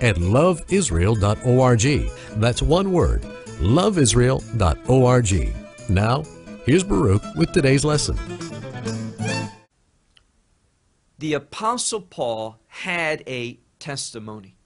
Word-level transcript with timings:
at 0.00 0.16
loveisrael.org. 0.16 2.10
That's 2.40 2.62
one 2.62 2.92
word, 2.92 3.22
loveisrael.org. 3.60 5.54
Now, 5.88 6.22
here's 6.64 6.82
Baruch 6.82 7.22
with 7.36 7.52
today's 7.52 7.84
lesson. 7.84 8.18
The 11.18 11.34
Apostle 11.34 12.00
Paul 12.02 12.58
had 12.66 13.22
a 13.26 13.60
testimony, 13.78 14.56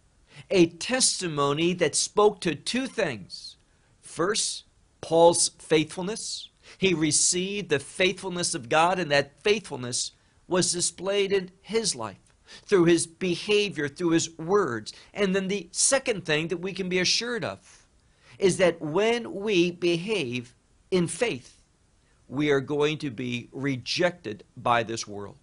a 0.51 0.67
testimony 0.67 1.73
that 1.75 1.95
spoke 1.95 2.41
to 2.41 2.55
two 2.55 2.87
things. 2.87 3.57
First, 4.01 4.65
Paul's 5.01 5.51
faithfulness. 5.59 6.49
He 6.79 6.95
received 6.95 7.69
the 7.69 7.79
faithfulness 7.79 8.55
of 8.55 8.69
God, 8.69 8.99
and 8.99 9.11
that 9.11 9.43
faithfulness 9.43 10.13
was 10.47 10.73
displayed 10.73 11.33
in 11.33 11.51
his 11.61 11.95
life 11.95 12.28
through 12.67 12.85
his 12.85 13.07
behavior, 13.07 13.89
through 13.89 14.11
his 14.11 14.37
words. 14.39 14.93
And 15.15 15.35
then 15.35 15.49
the 15.49 15.69
second 15.73 16.25
thing 16.25 16.49
that 16.49 16.59
we 16.59 16.73
can 16.73 16.89
be 16.89 16.99
assured 16.99 17.45
of 17.45 17.87
is 18.39 18.57
that 18.59 18.81
when 18.81 19.35
we 19.35 19.71
behave 19.71 20.55
in 20.91 21.07
faith, 21.07 21.61
we 22.29 22.51
are 22.51 22.61
going 22.61 22.99
to 22.99 23.11
be 23.11 23.49
rejected 23.53 24.45
by 24.57 24.83
this 24.83 25.07
world. 25.07 25.39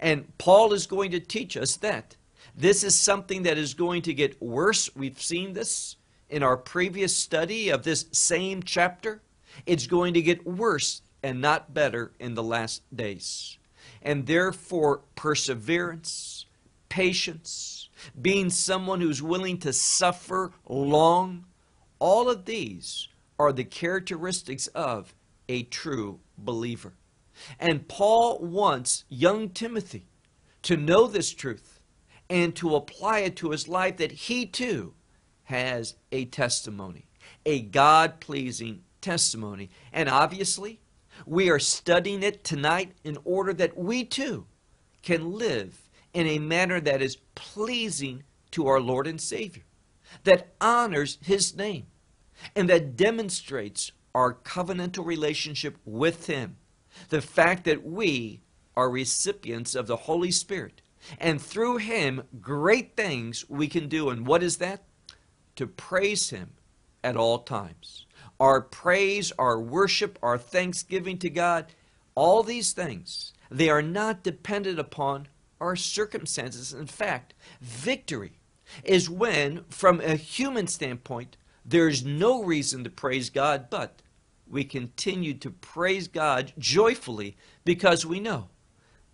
And 0.00 0.36
Paul 0.38 0.72
is 0.72 0.86
going 0.86 1.10
to 1.12 1.20
teach 1.20 1.56
us 1.56 1.76
that. 1.76 2.16
This 2.56 2.84
is 2.84 2.98
something 2.98 3.42
that 3.42 3.58
is 3.58 3.74
going 3.74 4.02
to 4.02 4.14
get 4.14 4.40
worse. 4.40 4.94
We've 4.94 5.20
seen 5.20 5.52
this 5.52 5.96
in 6.30 6.42
our 6.42 6.56
previous 6.56 7.16
study 7.16 7.68
of 7.68 7.82
this 7.82 8.06
same 8.12 8.62
chapter. 8.62 9.20
It's 9.66 9.86
going 9.86 10.14
to 10.14 10.22
get 10.22 10.46
worse 10.46 11.02
and 11.22 11.40
not 11.40 11.74
better 11.74 12.12
in 12.18 12.34
the 12.34 12.42
last 12.42 12.82
days. 12.94 13.58
And 14.04 14.26
therefore, 14.26 15.00
perseverance, 15.16 16.46
patience, 16.88 17.88
being 18.20 18.50
someone 18.50 19.00
who's 19.00 19.22
willing 19.22 19.58
to 19.58 19.72
suffer 19.72 20.52
long, 20.68 21.46
all 21.98 22.28
of 22.28 22.44
these 22.44 23.08
are 23.38 23.52
the 23.52 23.64
characteristics 23.64 24.66
of 24.68 25.14
a 25.48 25.62
true 25.64 26.20
believer. 26.36 26.92
And 27.58 27.88
Paul 27.88 28.38
wants 28.38 29.04
young 29.08 29.48
Timothy 29.48 30.06
to 30.62 30.76
know 30.76 31.06
this 31.06 31.32
truth 31.32 31.80
and 32.30 32.54
to 32.56 32.76
apply 32.76 33.20
it 33.20 33.36
to 33.36 33.50
his 33.50 33.68
life 33.68 33.96
that 33.96 34.12
he 34.12 34.46
too 34.46 34.94
has 35.44 35.94
a 36.12 36.24
testimony, 36.26 37.06
a 37.44 37.60
God 37.60 38.20
pleasing 38.20 38.82
testimony. 39.00 39.70
And 39.92 40.08
obviously, 40.08 40.80
we 41.26 41.50
are 41.50 41.58
studying 41.58 42.22
it 42.22 42.44
tonight 42.44 42.92
in 43.04 43.18
order 43.24 43.52
that 43.54 43.76
we 43.76 44.04
too 44.04 44.46
can 45.02 45.32
live 45.32 45.88
in 46.12 46.26
a 46.26 46.38
manner 46.38 46.80
that 46.80 47.02
is 47.02 47.16
pleasing 47.34 48.22
to 48.52 48.66
our 48.66 48.80
Lord 48.80 49.06
and 49.06 49.20
Savior, 49.20 49.64
that 50.22 50.54
honors 50.60 51.18
His 51.22 51.56
name, 51.56 51.86
and 52.54 52.68
that 52.68 52.96
demonstrates 52.96 53.92
our 54.14 54.32
covenantal 54.32 55.04
relationship 55.04 55.76
with 55.84 56.26
Him. 56.26 56.56
The 57.08 57.20
fact 57.20 57.64
that 57.64 57.84
we 57.84 58.40
are 58.76 58.88
recipients 58.88 59.74
of 59.74 59.86
the 59.86 59.96
Holy 59.96 60.30
Spirit, 60.30 60.82
and 61.18 61.40
through 61.40 61.78
Him, 61.78 62.22
great 62.40 62.96
things 62.96 63.44
we 63.48 63.66
can 63.66 63.88
do. 63.88 64.08
And 64.10 64.26
what 64.26 64.42
is 64.42 64.58
that? 64.58 64.84
To 65.56 65.66
praise 65.66 66.30
Him 66.30 66.52
at 67.02 67.16
all 67.16 67.40
times. 67.40 68.03
Our 68.40 68.60
praise, 68.60 69.32
our 69.38 69.58
worship, 69.58 70.18
our 70.22 70.38
thanksgiving 70.38 71.18
to 71.18 71.30
God, 71.30 71.66
all 72.14 72.42
these 72.42 72.72
things, 72.72 73.32
they 73.50 73.68
are 73.68 73.82
not 73.82 74.22
dependent 74.22 74.78
upon 74.78 75.28
our 75.60 75.76
circumstances. 75.76 76.72
In 76.72 76.86
fact, 76.86 77.34
victory 77.60 78.32
is 78.82 79.08
when, 79.08 79.64
from 79.68 80.00
a 80.00 80.16
human 80.16 80.66
standpoint, 80.66 81.36
there's 81.64 82.04
no 82.04 82.42
reason 82.42 82.84
to 82.84 82.90
praise 82.90 83.30
God, 83.30 83.70
but 83.70 84.02
we 84.46 84.64
continue 84.64 85.34
to 85.34 85.50
praise 85.50 86.08
God 86.08 86.52
joyfully 86.58 87.36
because 87.64 88.04
we 88.04 88.20
know 88.20 88.48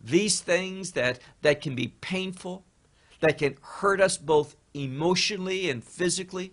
these 0.01 0.41
things 0.41 0.93
that, 0.93 1.21
that 1.43 1.61
can 1.61 1.75
be 1.75 1.89
painful, 1.89 2.65
that 3.21 3.39
can 3.39 3.57
hurt 3.61 4.01
us 4.01 4.17
both 4.17 4.57
emotionally 4.75 5.71
and 5.71 5.85
physically, 5.85 6.53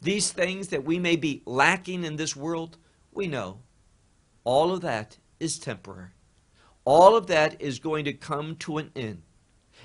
these 0.00 0.32
things 0.32 0.68
that 0.68 0.84
we 0.84 0.98
may 0.98 1.16
be 1.16 1.42
lacking 1.46 2.04
in 2.04 2.16
this 2.16 2.36
world, 2.36 2.78
we 3.12 3.26
know 3.26 3.58
all 4.44 4.72
of 4.72 4.80
that 4.82 5.18
is 5.40 5.58
temporary. 5.58 6.10
All 6.84 7.16
of 7.16 7.28
that 7.28 7.60
is 7.60 7.78
going 7.78 8.04
to 8.06 8.12
come 8.12 8.56
to 8.56 8.78
an 8.78 8.90
end. 8.96 9.22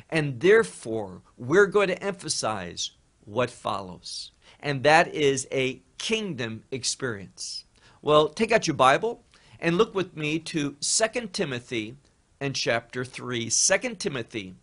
And 0.10 0.40
therefore, 0.40 1.22
we're 1.38 1.68
going 1.68 1.90
to 1.90 2.04
emphasize 2.04 2.92
what 3.26 3.50
follows. 3.50 4.32
And 4.60 4.84
that 4.84 5.14
is 5.14 5.48
a 5.52 5.82
kingdom 5.98 6.64
experience. 6.72 7.66
Well, 8.02 8.30
take 8.30 8.52
out 8.52 8.68
your 8.68 8.76
Bible 8.76 9.24
and 9.60 9.78
look 9.78 9.94
with 9.94 10.16
me 10.16 10.40
to 10.40 10.76
2 10.80 11.28
Timothy 11.34 11.98
and 12.40 12.56
chapter 12.56 13.04
3. 13.04 13.50
2 13.50 13.96
Timothy 13.96 14.56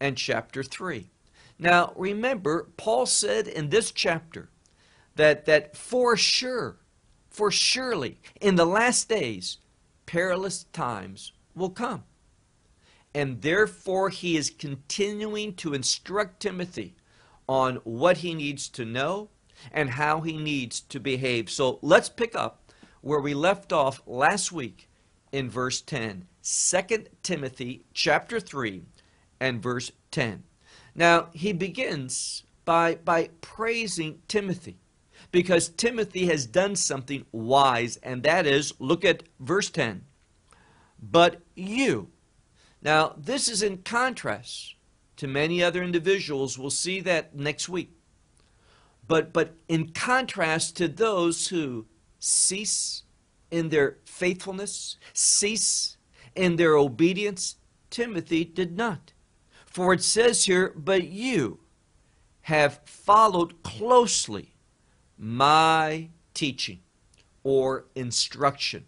and 0.00 0.16
chapter 0.16 0.62
3. 0.62 1.10
Now, 1.58 1.92
remember, 1.96 2.68
Paul 2.76 3.06
said 3.06 3.46
in 3.46 3.70
this 3.70 3.90
chapter 3.90 4.48
that, 5.16 5.44
that 5.46 5.76
for 5.76 6.16
sure, 6.16 6.76
for 7.30 7.50
surely, 7.50 8.20
in 8.40 8.56
the 8.56 8.66
last 8.66 9.08
days, 9.08 9.58
perilous 10.06 10.64
times 10.72 11.32
will 11.54 11.70
come. 11.70 12.04
And 13.14 13.42
therefore, 13.42 14.10
he 14.10 14.36
is 14.36 14.50
continuing 14.50 15.54
to 15.54 15.74
instruct 15.74 16.40
Timothy 16.40 16.96
on 17.48 17.76
what 17.84 18.18
he 18.18 18.34
needs 18.34 18.68
to 18.70 18.84
know 18.84 19.28
and 19.72 19.90
how 19.90 20.20
he 20.20 20.36
needs 20.36 20.80
to 20.80 20.98
behave. 20.98 21.48
So 21.48 21.78
let's 21.80 22.08
pick 22.08 22.34
up 22.34 22.72
where 23.02 23.20
we 23.20 23.34
left 23.34 23.72
off 23.72 24.02
last 24.06 24.50
week 24.50 24.88
in 25.30 25.48
verse 25.48 25.80
10. 25.80 26.26
2 26.42 27.04
Timothy 27.22 27.84
chapter 27.92 28.40
3 28.40 28.82
and 29.40 29.62
verse 29.62 29.92
10. 30.10 30.42
Now, 30.94 31.28
he 31.32 31.52
begins 31.52 32.44
by, 32.64 32.96
by 32.96 33.30
praising 33.40 34.20
Timothy 34.28 34.78
because 35.34 35.68
Timothy 35.68 36.26
has 36.26 36.46
done 36.46 36.76
something 36.76 37.26
wise, 37.32 37.96
and 38.04 38.22
that 38.22 38.46
is 38.46 38.72
look 38.78 39.04
at 39.04 39.24
verse 39.40 39.68
10. 39.68 40.04
But 41.02 41.42
you, 41.56 42.10
now, 42.80 43.16
this 43.18 43.48
is 43.48 43.60
in 43.60 43.78
contrast 43.78 44.76
to 45.16 45.26
many 45.26 45.60
other 45.60 45.82
individuals. 45.82 46.56
We'll 46.56 46.70
see 46.70 47.00
that 47.00 47.34
next 47.34 47.68
week. 47.68 47.90
But, 49.08 49.32
but 49.32 49.56
in 49.66 49.88
contrast 49.88 50.76
to 50.76 50.86
those 50.86 51.48
who 51.48 51.86
cease 52.20 53.02
in 53.50 53.70
their 53.70 53.96
faithfulness, 54.04 54.98
cease 55.14 55.96
in 56.36 56.54
their 56.54 56.76
obedience, 56.76 57.56
Timothy 57.90 58.44
did 58.44 58.76
not. 58.76 59.12
For 59.66 59.94
it 59.94 60.04
says 60.04 60.44
here, 60.44 60.72
But 60.76 61.08
you 61.08 61.58
have 62.42 62.78
followed 62.84 63.64
closely 63.64 64.53
my 65.18 66.08
teaching 66.32 66.80
or 67.42 67.84
instruction 67.94 68.84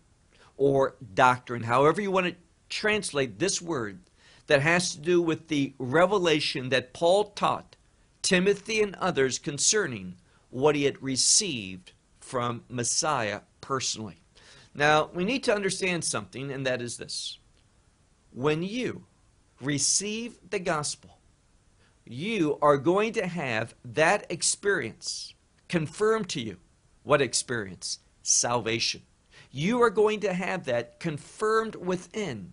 or 0.56 0.96
doctrine, 1.14 1.62
however 1.62 2.00
you 2.00 2.10
want 2.10 2.26
to 2.26 2.34
translate 2.68 3.38
this 3.38 3.60
word 3.60 3.98
that 4.46 4.62
has 4.62 4.92
to 4.92 5.00
do 5.00 5.20
with 5.20 5.48
the 5.48 5.74
revelation 5.78 6.68
that 6.70 6.92
Paul 6.92 7.24
taught 7.24 7.76
Timothy 8.22 8.82
and 8.82 8.94
others 8.96 9.38
concerning 9.38 10.16
what 10.50 10.74
he 10.74 10.84
had 10.84 11.02
received 11.02 11.92
from 12.20 12.64
Messiah 12.68 13.40
personally. 13.60 14.20
Now, 14.74 15.10
we 15.14 15.24
need 15.24 15.44
to 15.44 15.54
understand 15.54 16.04
something, 16.04 16.50
and 16.50 16.66
that 16.66 16.82
is 16.82 16.96
this. 16.96 17.38
When 18.32 18.62
you 18.62 19.04
receive 19.60 20.38
the 20.50 20.58
gospel, 20.58 21.18
you 22.04 22.58
are 22.60 22.76
going 22.76 23.12
to 23.14 23.26
have 23.26 23.74
that 23.84 24.26
experience 24.30 25.34
confirmed 25.68 26.28
to 26.30 26.40
you. 26.40 26.56
What 27.02 27.22
experience? 27.22 28.00
Salvation. 28.22 29.02
You 29.50 29.80
are 29.82 29.90
going 29.90 30.20
to 30.20 30.32
have 30.32 30.64
that 30.64 31.00
confirmed 31.00 31.76
within 31.76 32.52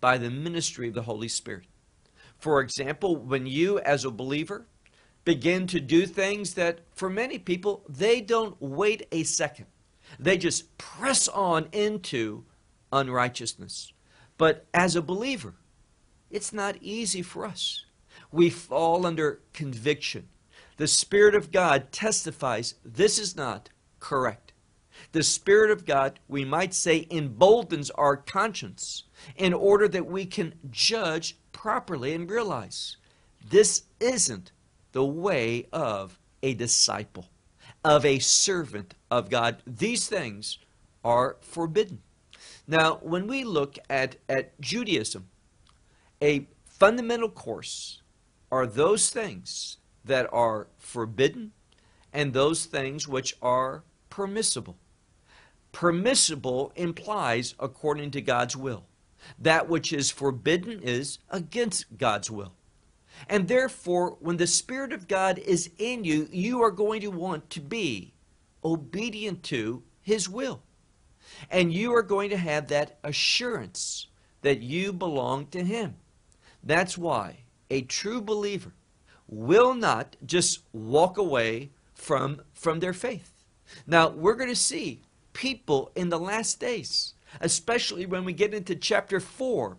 by 0.00 0.18
the 0.18 0.30
ministry 0.30 0.88
of 0.88 0.94
the 0.94 1.02
Holy 1.02 1.28
Spirit. 1.28 1.66
For 2.38 2.60
example, 2.60 3.16
when 3.16 3.46
you, 3.46 3.78
as 3.80 4.04
a 4.04 4.10
believer, 4.10 4.66
begin 5.24 5.66
to 5.68 5.80
do 5.80 6.06
things 6.06 6.54
that 6.54 6.80
for 6.92 7.08
many 7.08 7.38
people, 7.38 7.84
they 7.88 8.20
don't 8.20 8.60
wait 8.60 9.06
a 9.12 9.22
second. 9.22 9.66
They 10.18 10.36
just 10.36 10.76
press 10.76 11.28
on 11.28 11.68
into 11.72 12.44
unrighteousness. 12.92 13.92
But 14.36 14.66
as 14.74 14.96
a 14.96 15.02
believer, 15.02 15.54
it's 16.30 16.52
not 16.52 16.76
easy 16.80 17.22
for 17.22 17.46
us. 17.46 17.84
We 18.30 18.50
fall 18.50 19.06
under 19.06 19.40
conviction. 19.52 20.28
The 20.76 20.88
Spirit 20.88 21.34
of 21.34 21.52
God 21.52 21.92
testifies 21.92 22.74
this 22.84 23.18
is 23.18 23.36
not 23.36 23.70
correct. 24.00 24.52
The 25.12 25.22
Spirit 25.22 25.70
of 25.70 25.84
God, 25.84 26.18
we 26.28 26.44
might 26.44 26.74
say, 26.74 27.06
emboldens 27.10 27.90
our 27.90 28.16
conscience 28.16 29.04
in 29.36 29.52
order 29.52 29.86
that 29.88 30.06
we 30.06 30.26
can 30.26 30.54
judge 30.70 31.36
properly 31.52 32.14
and 32.14 32.28
realize 32.28 32.96
this 33.48 33.84
isn't 34.00 34.52
the 34.92 35.04
way 35.04 35.66
of 35.72 36.18
a 36.42 36.54
disciple, 36.54 37.26
of 37.84 38.04
a 38.04 38.18
servant 38.18 38.94
of 39.10 39.30
God. 39.30 39.62
These 39.66 40.08
things 40.08 40.58
are 41.04 41.36
forbidden. 41.40 42.00
Now, 42.66 42.96
when 43.02 43.26
we 43.26 43.44
look 43.44 43.78
at, 43.90 44.16
at 44.28 44.60
Judaism, 44.60 45.28
a 46.22 46.48
fundamental 46.64 47.28
course 47.28 48.00
are 48.50 48.66
those 48.66 49.10
things 49.10 49.78
that 50.04 50.28
are 50.32 50.68
forbidden 50.78 51.52
and 52.12 52.32
those 52.32 52.64
things 52.64 53.08
which 53.08 53.36
are 53.42 53.82
permissible. 54.08 54.76
Permissible 55.72 56.72
implies 56.76 57.54
according 57.58 58.12
to 58.12 58.20
God's 58.20 58.56
will. 58.56 58.84
That 59.38 59.68
which 59.68 59.92
is 59.92 60.10
forbidden 60.10 60.80
is 60.80 61.18
against 61.30 61.98
God's 61.98 62.30
will. 62.30 62.54
And 63.28 63.48
therefore, 63.48 64.16
when 64.20 64.36
the 64.36 64.46
Spirit 64.46 64.92
of 64.92 65.08
God 65.08 65.38
is 65.38 65.70
in 65.78 66.04
you, 66.04 66.28
you 66.30 66.62
are 66.62 66.70
going 66.70 67.00
to 67.00 67.08
want 67.08 67.50
to 67.50 67.60
be 67.60 68.12
obedient 68.64 69.42
to 69.44 69.82
His 70.02 70.28
will. 70.28 70.62
And 71.50 71.72
you 71.72 71.94
are 71.94 72.02
going 72.02 72.30
to 72.30 72.36
have 72.36 72.68
that 72.68 72.98
assurance 73.02 74.06
that 74.42 74.60
you 74.60 74.92
belong 74.92 75.46
to 75.48 75.64
Him. 75.64 75.96
That's 76.62 76.96
why 76.96 77.38
a 77.70 77.82
true 77.82 78.20
believer 78.20 78.72
will 79.28 79.74
not 79.74 80.16
just 80.24 80.60
walk 80.72 81.18
away 81.18 81.70
from, 81.94 82.42
from 82.52 82.80
their 82.80 82.92
faith. 82.92 83.32
Now, 83.86 84.08
we're 84.08 84.34
going 84.34 84.50
to 84.50 84.56
see 84.56 85.02
people 85.32 85.90
in 85.94 86.08
the 86.08 86.18
last 86.18 86.60
days, 86.60 87.14
especially 87.40 88.06
when 88.06 88.24
we 88.24 88.32
get 88.32 88.54
into 88.54 88.74
chapter 88.76 89.20
4 89.20 89.76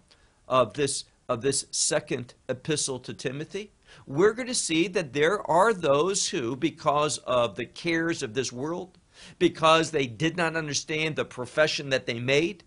of 0.48 0.74
this, 0.74 1.06
of 1.30 1.42
this 1.42 1.66
second 1.72 2.34
epistle 2.50 3.00
to 3.00 3.14
Timothy. 3.14 3.72
We're 4.06 4.34
going 4.34 4.48
to 4.48 4.54
see 4.54 4.88
that 4.90 5.14
there 5.14 5.50
are 5.50 5.74
those 5.74 6.30
who, 6.30 6.56
because 6.56 7.18
of 7.20 7.56
the 7.56 7.66
cares 7.66 8.22
of 8.22 8.34
this 8.34 8.52
world, 8.52 8.98
because 9.40 9.92
they 9.92 10.08
did 10.08 10.36
not 10.36 10.56
understand 10.56 11.16
the 11.16 11.26
profession 11.26 11.90
that 11.90 12.06
they 12.06 12.20
made, 12.20 12.64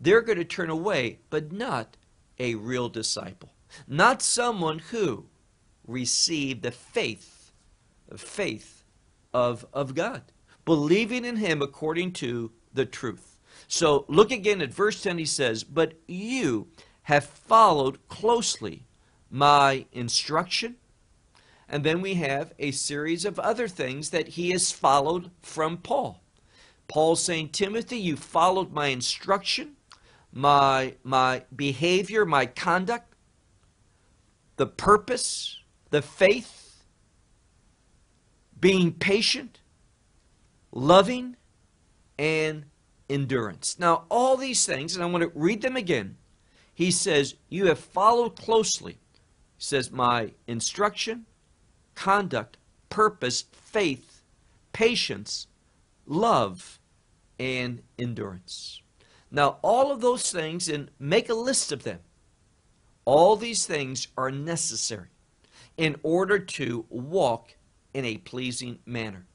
they're 0.00 0.20
going 0.20 0.38
to 0.38 0.44
turn 0.44 0.70
away, 0.70 1.20
but 1.30 1.52
not 1.52 1.96
a 2.38 2.56
real 2.56 2.88
disciple. 2.88 3.50
Not 3.86 4.20
someone 4.20 4.80
who 4.80 5.26
received 5.86 6.62
the 6.62 6.70
faith, 6.70 7.52
the 8.08 8.18
faith 8.18 8.84
of, 9.32 9.66
of 9.72 9.94
God, 9.94 10.22
believing 10.64 11.24
in 11.24 11.36
Him 11.36 11.62
according 11.62 12.12
to 12.14 12.52
the 12.72 12.86
truth. 12.86 13.38
So 13.68 14.04
look 14.08 14.30
again 14.30 14.60
at 14.60 14.72
verse 14.72 15.02
10. 15.02 15.18
He 15.18 15.24
says, 15.24 15.64
But 15.64 15.94
you 16.06 16.68
have 17.04 17.24
followed 17.24 18.06
closely 18.08 18.84
my 19.30 19.86
instruction. 19.92 20.76
And 21.68 21.84
then 21.84 22.02
we 22.02 22.14
have 22.14 22.52
a 22.58 22.70
series 22.70 23.24
of 23.24 23.38
other 23.38 23.66
things 23.66 24.10
that 24.10 24.28
he 24.28 24.50
has 24.50 24.70
followed 24.70 25.30
from 25.40 25.78
Paul. 25.78 26.22
Paul 26.86 27.16
saying, 27.16 27.48
Timothy, 27.48 27.96
you 27.96 28.16
followed 28.16 28.72
my 28.72 28.88
instruction, 28.88 29.76
my, 30.32 30.96
my 31.02 31.44
behavior, 31.56 32.26
my 32.26 32.44
conduct, 32.44 33.14
the 34.56 34.66
purpose, 34.66 35.61
the 35.92 36.02
faith, 36.02 36.82
being 38.58 38.92
patient, 38.92 39.60
loving, 40.72 41.36
and 42.18 42.64
endurance. 43.10 43.78
Now, 43.78 44.04
all 44.08 44.38
these 44.38 44.64
things, 44.64 44.96
and 44.96 45.04
I 45.04 45.06
want 45.06 45.22
to 45.22 45.30
read 45.38 45.60
them 45.60 45.76
again. 45.76 46.16
He 46.74 46.90
says, 46.90 47.34
You 47.50 47.66
have 47.66 47.78
followed 47.78 48.36
closely. 48.36 48.94
He 49.58 49.64
says, 49.64 49.90
My 49.90 50.32
instruction, 50.46 51.26
conduct, 51.94 52.56
purpose, 52.88 53.44
faith, 53.52 54.22
patience, 54.72 55.46
love, 56.06 56.80
and 57.38 57.82
endurance. 57.98 58.80
Now, 59.30 59.58
all 59.60 59.92
of 59.92 60.00
those 60.00 60.32
things, 60.32 60.70
and 60.70 60.90
make 60.98 61.28
a 61.28 61.34
list 61.34 61.70
of 61.70 61.82
them, 61.82 61.98
all 63.04 63.36
these 63.36 63.66
things 63.66 64.08
are 64.16 64.30
necessary 64.30 65.11
in 65.76 65.96
order 66.02 66.38
to 66.38 66.84
walk 66.88 67.56
in 67.94 68.04
a 68.04 68.18
pleasing 68.18 68.78
manner. 68.86 69.26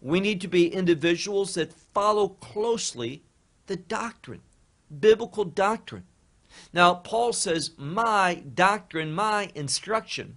We 0.00 0.20
need 0.20 0.40
to 0.42 0.48
be 0.48 0.72
individuals 0.72 1.54
that 1.54 1.72
follow 1.72 2.28
closely 2.28 3.22
the 3.66 3.76
doctrine, 3.76 4.42
biblical 5.00 5.44
doctrine. 5.44 6.04
Now, 6.72 6.94
Paul 6.94 7.32
says, 7.32 7.72
My 7.76 8.42
doctrine, 8.54 9.12
my 9.12 9.50
instruction, 9.54 10.36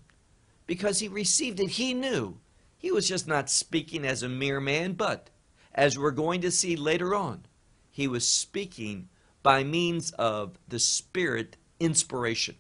because 0.66 1.00
he 1.00 1.08
received 1.08 1.60
it. 1.60 1.72
He 1.72 1.94
knew 1.94 2.40
he 2.78 2.92
was 2.92 3.08
just 3.08 3.28
not 3.28 3.50
speaking 3.50 4.06
as 4.06 4.24
a 4.24 4.30
mere 4.30 4.60
man, 4.60 4.94
but 4.94 5.30
as 5.74 5.98
we're 5.98 6.12
going 6.12 6.42
to 6.42 6.52
see 6.52 6.76
later 6.76 7.14
on, 7.14 7.46
he 7.92 8.08
was 8.08 8.28
speaking 8.28 9.10
by 9.44 9.64
means 9.64 10.12
of 10.12 10.58
the 10.68 10.80
Spirit 10.80 11.58
inspiration. 11.80 12.56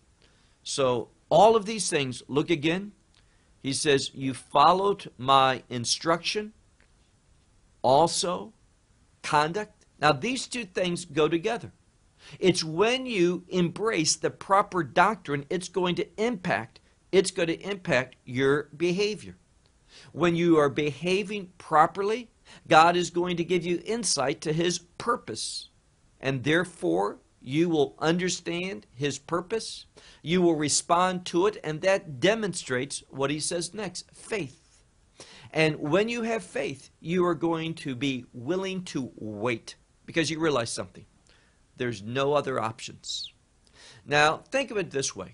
So, 0.63 1.09
all 1.29 1.55
of 1.55 1.65
these 1.65 1.89
things, 1.89 2.23
look 2.27 2.49
again. 2.49 2.91
He 3.61 3.73
says, 3.73 4.11
You 4.13 4.33
followed 4.33 5.11
my 5.17 5.63
instruction, 5.69 6.53
also 7.81 8.53
conduct. 9.21 9.85
Now, 10.01 10.11
these 10.11 10.47
two 10.47 10.65
things 10.65 11.05
go 11.05 11.27
together. 11.27 11.71
It's 12.39 12.63
when 12.63 13.05
you 13.05 13.43
embrace 13.49 14.15
the 14.15 14.29
proper 14.29 14.83
doctrine, 14.83 15.45
it's 15.49 15.69
going 15.69 15.95
to 15.95 16.07
impact, 16.21 16.79
it's 17.11 17.31
going 17.31 17.47
to 17.47 17.59
impact 17.59 18.15
your 18.25 18.69
behavior. 18.75 19.35
When 20.11 20.35
you 20.35 20.57
are 20.57 20.69
behaving 20.69 21.49
properly, 21.57 22.30
God 22.68 22.95
is 22.95 23.09
going 23.09 23.37
to 23.37 23.44
give 23.44 23.65
you 23.65 23.81
insight 23.85 24.42
to 24.42 24.54
his 24.54 24.80
purpose. 24.80 25.69
And 26.19 26.44
therefore, 26.44 27.18
you 27.49 27.68
will 27.68 27.95
understand 27.97 28.85
his 28.94 29.18
purpose, 29.18 29.87
you 30.21 30.39
will 30.39 30.56
respond 30.56 31.25
to 31.25 31.47
it, 31.47 31.57
and 31.63 31.81
that 31.81 32.19
demonstrates 32.19 33.01
what 33.09 33.31
he 33.31 33.39
says 33.39 33.73
next 33.73 34.06
faith. 34.13 34.83
And 35.51 35.79
when 35.79 36.09
you 36.09 36.21
have 36.21 36.44
faith, 36.44 36.91
you 36.99 37.25
are 37.25 37.33
going 37.33 37.73
to 37.75 37.95
be 37.95 38.23
willing 38.33 38.83
to 38.85 39.11
wait 39.15 39.75
because 40.06 40.29
you 40.29 40.39
realize 40.39 40.69
something. 40.69 41.06
There's 41.75 42.03
no 42.03 42.33
other 42.33 42.59
options. 42.59 43.33
Now, 44.06 44.37
think 44.51 44.69
of 44.69 44.77
it 44.77 44.91
this 44.91 45.15
way 45.15 45.33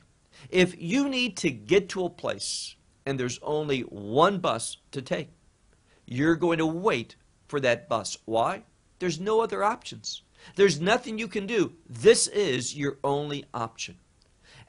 if 0.50 0.82
you 0.82 1.10
need 1.10 1.36
to 1.38 1.50
get 1.52 1.90
to 1.90 2.06
a 2.06 2.10
place 2.10 2.78
and 3.06 3.20
there's 3.20 3.40
only 3.42 3.82
one 3.82 4.40
bus 4.40 4.78
to 4.92 5.02
take, 5.02 5.32
you're 6.06 6.38
going 6.38 6.60
to 6.60 6.66
wait 6.66 7.18
for 7.50 7.60
that 7.60 7.90
bus. 7.90 8.18
Why? 8.24 8.64
There's 9.00 9.20
no 9.20 9.42
other 9.42 9.66
options. 9.66 10.22
There's 10.56 10.80
nothing 10.80 11.18
you 11.18 11.28
can 11.28 11.48
do. 11.48 11.74
This 11.90 12.28
is 12.28 12.76
your 12.76 12.98
only 13.04 13.46
option. 13.54 13.98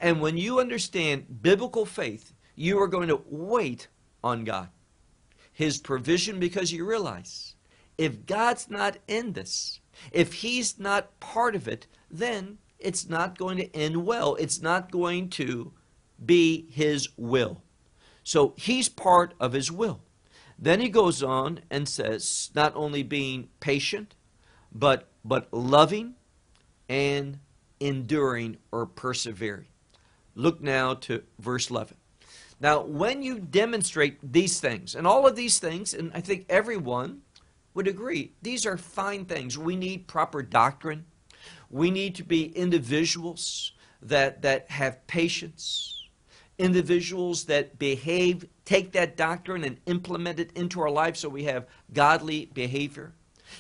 And 0.01 0.21
when 0.21 0.37
you 0.37 0.61
understand 0.61 1.43
biblical 1.43 1.87
faith, 1.87 2.33
you 2.55 2.81
are 2.81 2.89
going 2.89 3.09
to 3.09 3.23
wait 3.27 3.89
on 4.23 4.45
God, 4.45 4.69
His 5.53 5.79
provision, 5.79 6.39
because 6.41 6.73
you 6.73 6.85
realize 6.85 7.55
if 7.97 8.27
God's 8.27 8.69
not 8.69 8.99
in 9.07 9.33
this, 9.33 9.81
if 10.13 10.35
He's 10.35 10.79
not 10.79 11.19
part 11.21 11.55
of 11.55 11.67
it, 11.69 11.87
then 12.11 12.59
it's 12.79 13.09
not 13.09 13.39
going 13.39 13.57
to 13.59 13.75
end 13.75 14.05
well. 14.05 14.35
It's 14.37 14.61
not 14.61 14.91
going 14.91 15.31
to 15.31 15.73
be 16.25 16.67
His 16.71 17.09
will. 17.17 17.63
So 18.23 18.55
He's 18.57 18.89
part 18.89 19.35
of 19.41 19.53
His 19.53 19.71
will. 19.73 20.01
Then 20.59 20.81
he 20.81 20.89
goes 20.89 21.23
on 21.23 21.61
and 21.71 21.89
says, 21.89 22.51
not 22.55 22.75
only 22.75 23.03
being 23.03 23.49
patient, 23.61 24.15
but 24.73 25.09
but 25.27 25.53
loving 25.53 26.15
and 26.89 27.39
enduring 27.81 28.57
or 28.71 28.87
persevering. 28.87 29.67
Look 30.35 30.61
now 30.61 30.95
to 30.95 31.23
verse 31.39 31.71
11. 31.71 31.97
Now, 32.61 32.83
when 32.83 33.23
you 33.23 33.39
demonstrate 33.39 34.33
these 34.33 34.61
things, 34.61 34.95
and 34.95 35.07
all 35.07 35.27
of 35.27 35.37
these 35.37 35.59
things, 35.59 35.93
and 35.93 36.11
I 36.15 36.21
think 36.21 36.47
everyone 36.49 37.23
would 37.75 37.87
agree, 37.87 38.33
these 38.41 38.65
are 38.65 38.79
fine 38.79 39.27
things. 39.27 39.59
We 39.59 39.77
need 39.77 40.07
proper 40.07 40.43
doctrine. 40.43 41.05
We 41.71 41.91
need 41.91 42.15
to 42.15 42.25
be 42.25 42.47
individuals 42.57 43.73
that, 44.01 44.43
that 44.43 44.71
have 44.71 45.07
patience, 45.07 46.09
individuals 46.59 47.45
that 47.45 47.79
behave 47.79 48.47
take 48.65 48.93
that 48.93 49.17
doctrine 49.17 49.65
and 49.65 49.79
implement 49.87 50.41
it 50.41 50.51
into 50.55 50.81
our 50.81 50.91
life 50.91 51.17
so 51.17 51.29
we 51.29 51.45
have 51.45 51.67
godly 51.93 52.47
behavior, 52.53 53.13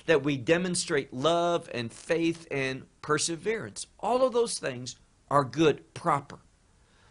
that 0.04 0.22
we 0.22 0.36
demonstrate 0.36 1.12
love 1.12 1.70
and 1.72 1.92
faith 1.92 2.46
and 2.50 2.84
perseverance. 3.02 3.86
All 3.98 4.24
of 4.24 4.32
those 4.32 4.58
things 4.58 4.96
are 5.30 5.44
good, 5.44 5.94
proper. 5.94 6.38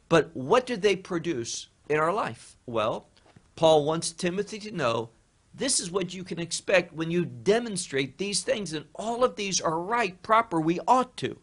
But 0.07 0.29
what 0.35 0.65
do 0.65 0.77
they 0.77 0.95
produce 0.95 1.67
in 1.89 1.97
our 1.97 2.13
life? 2.13 2.55
Well, 2.65 3.07
Paul 3.55 3.85
wants 3.85 4.11
Timothy 4.11 4.59
to 4.59 4.71
know 4.71 5.09
this 5.53 5.79
is 5.79 5.89
what 5.89 6.13
you 6.13 6.23
can 6.23 6.39
expect 6.39 6.93
when 6.93 7.09
you 7.09 7.25
demonstrate 7.25 8.17
these 8.17 8.43
things, 8.43 8.73
and 8.73 8.85
all 8.93 9.23
of 9.23 9.35
these 9.35 9.61
are 9.61 9.79
right, 9.79 10.21
proper, 10.21 10.59
we 10.59 10.79
ought 10.87 11.15
to. 11.17 11.37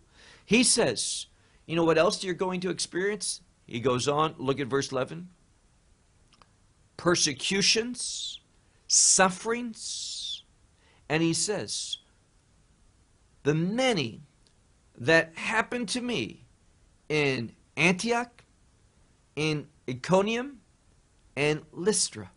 He 0.45 0.63
says, 0.63 1.27
You 1.67 1.77
know 1.77 1.85
what 1.85 1.99
else 1.99 2.23
you're 2.23 2.35
going 2.35 2.61
to 2.61 2.71
experience? 2.71 3.41
He 3.67 3.81
goes 3.81 4.09
on, 4.09 4.35
look 4.39 4.61
at 4.61 4.67
verse 4.67 4.93
11 4.93 5.29
persecutions, 6.99 8.39
sufferings, 8.87 10.12
and 11.13 11.23
he 11.23 11.35
says, 11.35 11.99
The 13.43 13.55
many 13.55 14.23
that 14.97 15.33
happened 15.35 15.91
to 15.91 16.01
me 16.01 16.47
in 17.11 17.53
Antioch, 17.77 18.45
in 19.37 19.67
Iconium, 19.87 20.61
and 21.37 21.61
Lystra. 21.71 22.31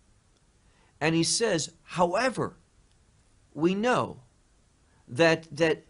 And 1.00 1.16
he 1.16 1.24
says, 1.24 1.72
however, 1.84 2.58
we 3.54 3.76
know 3.76 4.20
that 5.08 5.48
that 5.56 5.86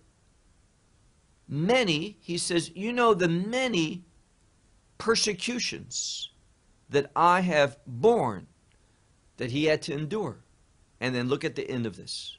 many, 1.48 2.18
he 2.22 2.38
says, 2.38 2.70
you 2.76 2.94
know 2.94 3.16
the 3.16 3.28
many 3.28 4.04
persecutions 5.00 6.30
that 6.92 7.10
I 7.16 7.42
have 7.42 7.80
borne 7.88 8.46
that 9.38 9.50
he 9.50 9.66
had 9.66 9.82
to 9.84 9.94
endure. 9.94 10.38
And 11.02 11.16
then 11.16 11.30
look 11.30 11.44
at 11.44 11.56
the 11.56 11.68
end 11.68 11.88
of 11.88 11.98
this. 11.98 12.38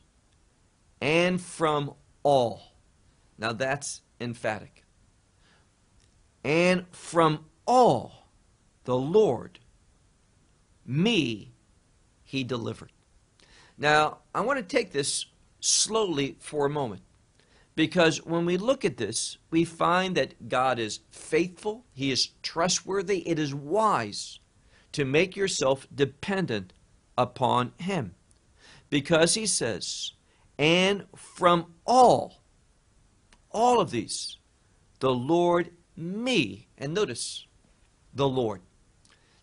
And 1.01 1.41
from 1.41 1.95
all. 2.23 2.73
Now 3.39 3.53
that's 3.53 4.03
emphatic. 4.21 4.85
And 6.45 6.87
from 6.91 7.45
all 7.67 8.29
the 8.85 8.97
Lord, 8.97 9.59
me, 10.85 11.53
he 12.23 12.45
delivered. 12.45 12.93
Now, 13.79 14.19
I 14.35 14.41
want 14.41 14.59
to 14.59 14.65
take 14.65 14.93
this 14.93 15.27
slowly 15.61 16.37
for 16.41 16.67
a 16.67 16.71
moment. 16.71 17.03
Because 17.75 18.25
when 18.25 18.47
we 18.47 18.57
look 18.57 18.85
at 18.87 18.97
this, 18.97 19.37
we 19.51 19.65
find 19.65 20.17
that 20.17 20.49
God 20.49 20.79
is 20.79 21.01
faithful, 21.11 21.85
He 21.93 22.11
is 22.11 22.31
trustworthy, 22.43 23.29
it 23.29 23.39
is 23.39 23.55
wise 23.55 24.39
to 24.97 25.05
make 25.05 25.37
yourself 25.37 25.87
dependent 25.95 26.73
upon 27.19 27.73
him. 27.77 28.15
Because 28.89 29.35
he 29.35 29.45
says, 29.45 30.13
and 30.59 31.05
from 31.15 31.75
all, 31.87 32.43
all 33.51 33.81
of 33.81 33.91
these, 33.91 34.39
the 35.01 35.13
Lord 35.13 35.71
me. 35.97 36.69
And 36.79 36.95
notice, 36.95 37.47
the 38.15 38.29
Lord. 38.29 38.63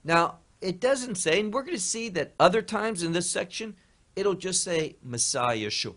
Now, 0.03 0.39
it 0.61 0.79
doesn't 0.79 1.15
say, 1.15 1.39
and 1.39 1.53
we're 1.53 1.63
going 1.63 1.77
to 1.77 1.81
see 1.81 2.09
that 2.09 2.33
other 2.39 2.61
times 2.61 3.03
in 3.03 3.11
this 3.11 3.29
section, 3.29 3.75
it'll 4.15 4.33
just 4.33 4.63
say 4.63 4.95
Messiah 5.03 5.57
Yeshua. 5.57 5.95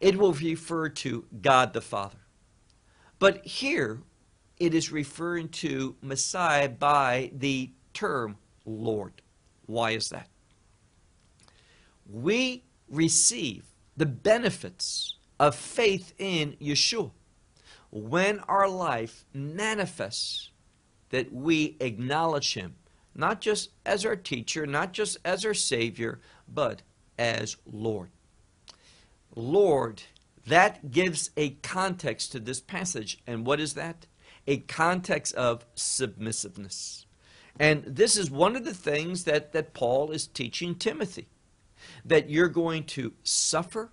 It 0.00 0.16
will 0.16 0.32
refer 0.32 0.88
to 0.90 1.24
God 1.40 1.72
the 1.72 1.80
Father. 1.80 2.18
But 3.18 3.44
here, 3.46 4.02
it 4.58 4.74
is 4.74 4.92
referring 4.92 5.48
to 5.48 5.96
Messiah 6.02 6.68
by 6.68 7.30
the 7.34 7.72
term 7.94 8.36
Lord. 8.66 9.22
Why 9.64 9.92
is 9.92 10.10
that? 10.10 10.28
We 12.08 12.65
receive 12.88 13.64
the 13.96 14.06
benefits 14.06 15.16
of 15.38 15.54
faith 15.54 16.12
in 16.18 16.52
Yeshua 16.60 17.10
when 17.90 18.40
our 18.40 18.68
life 18.68 19.24
manifests 19.32 20.50
that 21.10 21.32
we 21.32 21.76
acknowledge 21.80 22.54
Him, 22.54 22.74
not 23.14 23.40
just 23.40 23.70
as 23.84 24.04
our 24.04 24.16
teacher, 24.16 24.66
not 24.66 24.92
just 24.92 25.18
as 25.24 25.44
our 25.44 25.54
Savior, 25.54 26.20
but 26.48 26.82
as 27.18 27.56
Lord. 27.70 28.10
Lord, 29.34 30.02
that 30.46 30.90
gives 30.90 31.30
a 31.36 31.50
context 31.50 32.32
to 32.32 32.40
this 32.40 32.60
passage. 32.60 33.18
And 33.26 33.46
what 33.46 33.60
is 33.60 33.74
that? 33.74 34.06
A 34.46 34.58
context 34.58 35.34
of 35.34 35.64
submissiveness. 35.74 37.06
And 37.58 37.82
this 37.84 38.16
is 38.16 38.30
one 38.30 38.56
of 38.56 38.64
the 38.64 38.74
things 38.74 39.24
that, 39.24 39.52
that 39.52 39.74
Paul 39.74 40.10
is 40.10 40.26
teaching 40.26 40.74
Timothy 40.74 41.28
that 42.04 42.30
you're 42.30 42.48
going 42.48 42.84
to 42.84 43.12
suffer, 43.22 43.90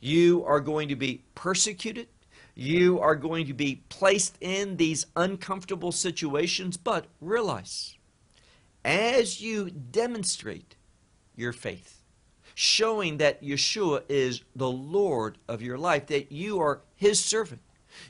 you 0.00 0.44
are 0.44 0.60
going 0.60 0.88
to 0.88 0.96
be 0.96 1.22
persecuted, 1.34 2.08
you 2.54 3.00
are 3.00 3.16
going 3.16 3.46
to 3.46 3.54
be 3.54 3.82
placed 3.88 4.36
in 4.40 4.76
these 4.76 5.06
uncomfortable 5.16 5.92
situations, 5.92 6.76
but 6.76 7.06
realize 7.20 7.96
as 8.84 9.40
you 9.40 9.70
demonstrate 9.70 10.76
your 11.34 11.52
faith, 11.52 12.02
showing 12.54 13.16
that 13.16 13.42
Yeshua 13.42 14.02
is 14.08 14.42
the 14.54 14.70
Lord 14.70 15.38
of 15.48 15.62
your 15.62 15.78
life, 15.78 16.06
that 16.06 16.30
you 16.30 16.60
are 16.60 16.82
His 16.94 17.18
servant, 17.18 17.62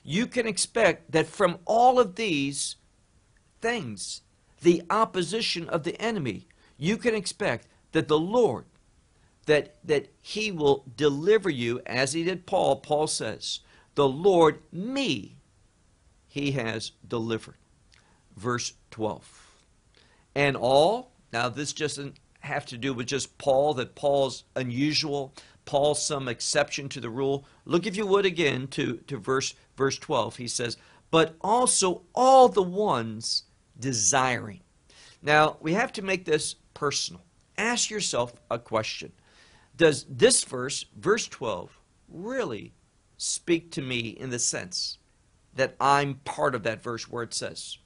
you 0.03 0.27
can 0.27 0.47
expect 0.47 1.13
that 1.13 1.27
from 1.27 1.59
all 1.65 1.99
of 1.99 2.17
these 2.17 2.77
things 3.61 4.23
the 4.63 4.83
opposition 4.91 5.69
of 5.69 5.85
the 5.85 6.01
enemy, 6.01 6.49
you 6.77 6.97
can 6.97 7.15
expect 7.15 7.69
that 7.93 8.09
the 8.09 8.19
Lord, 8.19 8.65
that, 9.47 9.77
that 9.85 10.09
he 10.21 10.51
will 10.51 10.85
deliver 10.97 11.51
you 11.51 11.81
as 11.87 12.13
he 12.13 12.25
did 12.25 12.47
Paul. 12.47 12.77
Paul 12.77 13.07
says, 13.07 13.61
the 13.95 14.09
Lord, 14.09 14.61
me, 14.73 15.37
he 16.27 16.53
has 16.53 16.93
delivered. 17.07 17.57
Verse 18.37 18.75
12. 18.91 19.53
And 20.35 20.57
all, 20.57 21.13
now 21.33 21.49
this 21.49 21.73
doesn't 21.73 22.17
have 22.41 22.67
to 22.67 22.77
do 22.77 22.93
with 22.93 23.07
just 23.07 23.39
Paul, 23.39 23.75
that 23.75 23.95
Paul's 23.95 24.45
unusual, 24.57 25.33
Paul's 25.65 26.05
some 26.05 26.29
exception 26.29 26.89
to 26.91 27.01
the 27.01 27.11
rule. 27.11 27.47
Look, 27.65 27.87
if 27.87 27.97
you 27.97 28.07
would, 28.07 28.27
again 28.27 28.67
to, 28.69 28.97
to 29.07 29.17
verse, 29.17 29.55
verse 29.77 29.99
12. 29.99 30.37
He 30.37 30.49
says, 30.49 30.77
But 31.11 31.37
also 31.41 32.03
all 32.15 32.49
the 32.49 32.63
ones 32.63 33.45
desiring. 33.79 34.61
Now, 35.23 35.57
we 35.61 35.73
have 35.75 35.93
to 35.93 36.03
make 36.03 36.25
this 36.25 36.57
personal. 36.75 37.23
Ask 37.57 37.91
yourself 37.91 38.35
a 38.51 38.59
question 38.59 39.13
Does 39.77 40.07
this 40.09 40.45
verse, 40.45 40.85
verse 40.97 41.27
12, 41.27 41.79
really 42.09 42.73
speak 43.17 43.71
to 43.73 43.83
me 43.83 44.09
in 44.09 44.31
the 44.31 44.39
sense 44.39 44.99
that 45.55 45.77
I'm 45.81 46.15
part 46.25 46.55
of 46.55 46.63
that 46.65 46.83
verse 46.83 47.09
where 47.09 47.23
it 47.23 47.35
says, 47.35 47.79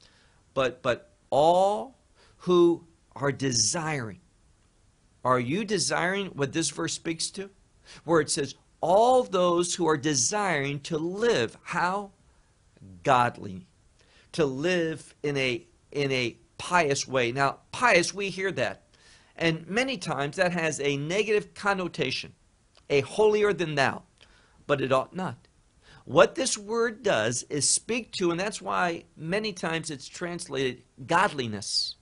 but, 0.54 0.82
but 0.82 1.12
all 1.30 1.98
who 2.38 2.84
are 3.14 3.32
desiring, 3.32 4.20
are 5.24 5.40
you 5.40 5.64
desiring 5.64 6.28
what 6.28 6.52
this 6.52 6.70
verse 6.70 6.94
speaks 6.94 7.30
to? 7.32 7.50
Where 8.04 8.20
it 8.20 8.30
says, 8.30 8.54
all 8.80 9.22
those 9.22 9.74
who 9.74 9.86
are 9.86 9.96
desiring 9.96 10.80
to 10.80 10.98
live, 10.98 11.56
how? 11.62 12.12
Godly. 13.02 13.66
To 14.32 14.44
live 14.44 15.14
in 15.22 15.36
a 15.36 15.66
in 15.90 16.12
a 16.12 16.36
pious 16.58 17.08
way. 17.08 17.32
Now, 17.32 17.58
pious, 17.72 18.12
we 18.12 18.28
hear 18.28 18.52
that. 18.52 18.82
And 19.38 19.68
many 19.68 19.96
times 19.96 20.36
that 20.36 20.52
has 20.52 20.80
a 20.80 20.96
negative 20.96 21.54
connotation, 21.54 22.32
a 22.90 23.02
holier 23.02 23.52
than 23.52 23.76
thou, 23.76 24.02
but 24.66 24.80
it 24.80 24.92
ought 24.92 25.14
not. 25.14 25.46
What 26.04 26.34
this 26.34 26.58
word 26.58 27.02
does 27.02 27.44
is 27.44 27.68
speak 27.68 28.12
to, 28.12 28.30
and 28.30 28.40
that's 28.40 28.60
why 28.60 29.04
many 29.16 29.52
times 29.52 29.90
it's 29.90 30.08
translated 30.08 30.82
godliness, 31.06 31.94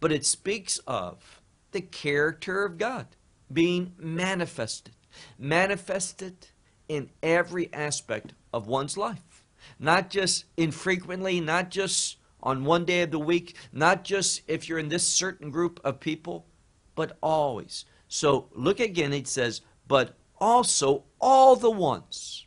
but 0.00 0.12
it 0.12 0.24
speaks 0.24 0.78
of 0.86 1.40
the 1.72 1.82
character 1.82 2.64
of 2.64 2.78
God 2.78 3.06
being 3.52 3.92
manifested, 3.98 4.94
manifested 5.38 6.48
in 6.88 7.10
every 7.22 7.72
aspect 7.74 8.32
of 8.52 8.66
one's 8.66 8.96
life. 8.96 9.44
Not 9.78 10.08
just 10.08 10.46
infrequently, 10.56 11.40
not 11.40 11.70
just 11.70 12.16
on 12.42 12.64
one 12.64 12.84
day 12.84 13.02
of 13.02 13.10
the 13.10 13.18
week, 13.18 13.56
not 13.72 14.04
just 14.04 14.42
if 14.48 14.68
you're 14.68 14.78
in 14.78 14.88
this 14.88 15.06
certain 15.06 15.50
group 15.50 15.80
of 15.84 16.00
people, 16.00 16.46
but 16.94 17.16
always. 17.22 17.84
So 18.08 18.48
look 18.52 18.80
again, 18.80 19.12
it 19.12 19.28
says, 19.28 19.62
but 19.88 20.16
also 20.38 21.04
all 21.20 21.56
the 21.56 21.70
ones 21.70 22.46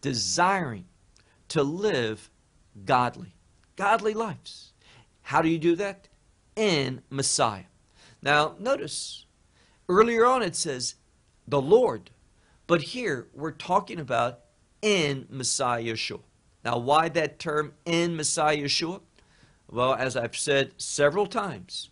desiring 0.00 0.86
to 1.48 1.62
live 1.62 2.30
godly, 2.84 3.34
godly 3.76 4.14
lives. 4.14 4.72
How 5.22 5.42
do 5.42 5.48
you 5.48 5.58
do 5.58 5.76
that? 5.76 6.08
In 6.56 7.02
Messiah. 7.10 7.64
Now, 8.22 8.54
notice 8.58 9.26
earlier 9.88 10.26
on 10.26 10.42
it 10.42 10.56
says 10.56 10.96
the 11.46 11.60
Lord, 11.60 12.10
but 12.66 12.82
here 12.82 13.28
we're 13.32 13.50
talking 13.50 14.00
about 14.00 14.40
in 14.80 15.26
Messiah 15.30 15.82
Yeshua. 15.82 16.20
Now, 16.64 16.78
why 16.78 17.08
that 17.10 17.38
term 17.38 17.72
in 17.84 18.16
Messiah 18.16 18.56
Yeshua? 18.56 19.00
Well, 19.70 19.94
as 19.94 20.16
I've 20.16 20.36
said 20.36 20.72
several 20.76 21.26
times, 21.26 21.90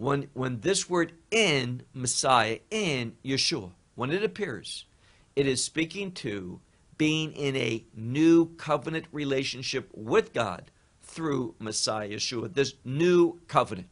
when, 0.00 0.28
when 0.32 0.60
this 0.60 0.88
word 0.88 1.12
in 1.30 1.82
Messiah, 1.92 2.60
in 2.70 3.12
Yeshua, 3.22 3.70
when 3.96 4.10
it 4.10 4.24
appears, 4.24 4.86
it 5.36 5.46
is 5.46 5.62
speaking 5.62 6.10
to 6.12 6.58
being 6.96 7.32
in 7.34 7.54
a 7.54 7.84
new 7.94 8.46
covenant 8.56 9.04
relationship 9.12 9.90
with 9.92 10.32
God 10.32 10.70
through 11.02 11.54
Messiah 11.58 12.08
Yeshua, 12.08 12.54
this 12.54 12.76
new 12.82 13.40
covenant. 13.46 13.88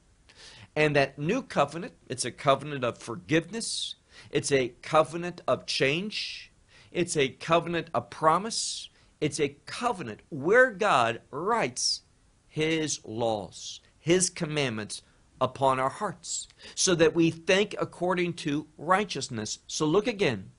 And 0.75 0.97
that 0.97 1.19
new 1.19 1.43
covenant, 1.43 1.93
it's 2.09 2.25
a 2.25 2.31
covenant 2.31 2.85
of 2.85 2.97
forgiveness, 2.97 3.97
it's 4.31 4.51
a 4.51 4.73
covenant 4.81 5.43
of 5.47 5.67
change, 5.67 6.51
it's 6.91 7.19
a 7.19 7.29
covenant 7.29 7.91
of 7.93 8.09
promise, 8.09 8.89
it's 9.21 9.39
a 9.39 9.57
covenant 9.67 10.21
where 10.31 10.71
God 10.71 11.21
writes 11.31 12.01
his 12.49 12.99
laws, 13.05 13.81
his 13.99 14.31
commandments 14.31 15.03
upon 15.41 15.79
our 15.79 15.89
hearts, 15.89 16.49
so 16.75 16.95
that 16.95 17.15
we 17.15 17.31
think 17.31 17.75
according 17.79 18.35
to 18.35 18.67
righteousness. 18.77 19.61
So 19.67 19.87
look 19.87 20.07
again, 20.07 20.51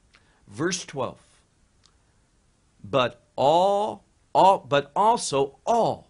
verse 0.47 0.85
12. 0.85 1.17
But 2.83 3.21
all, 3.35 4.05
all, 4.33 4.59
but 4.59 4.91
also 4.95 5.59
all 5.65 6.09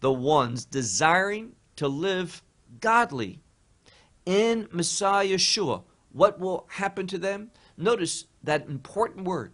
the 0.00 0.12
ones 0.12 0.64
desiring 0.64 1.52
to 1.76 1.88
live 1.88 2.42
godly 2.80 3.40
in 4.26 4.68
Messiah 4.70 5.26
Yeshua, 5.26 5.82
what 6.12 6.38
will 6.38 6.66
happen 6.70 7.06
to 7.08 7.18
them? 7.18 7.50
Notice 7.76 8.26
that 8.42 8.68
important 8.68 9.24
word, 9.24 9.52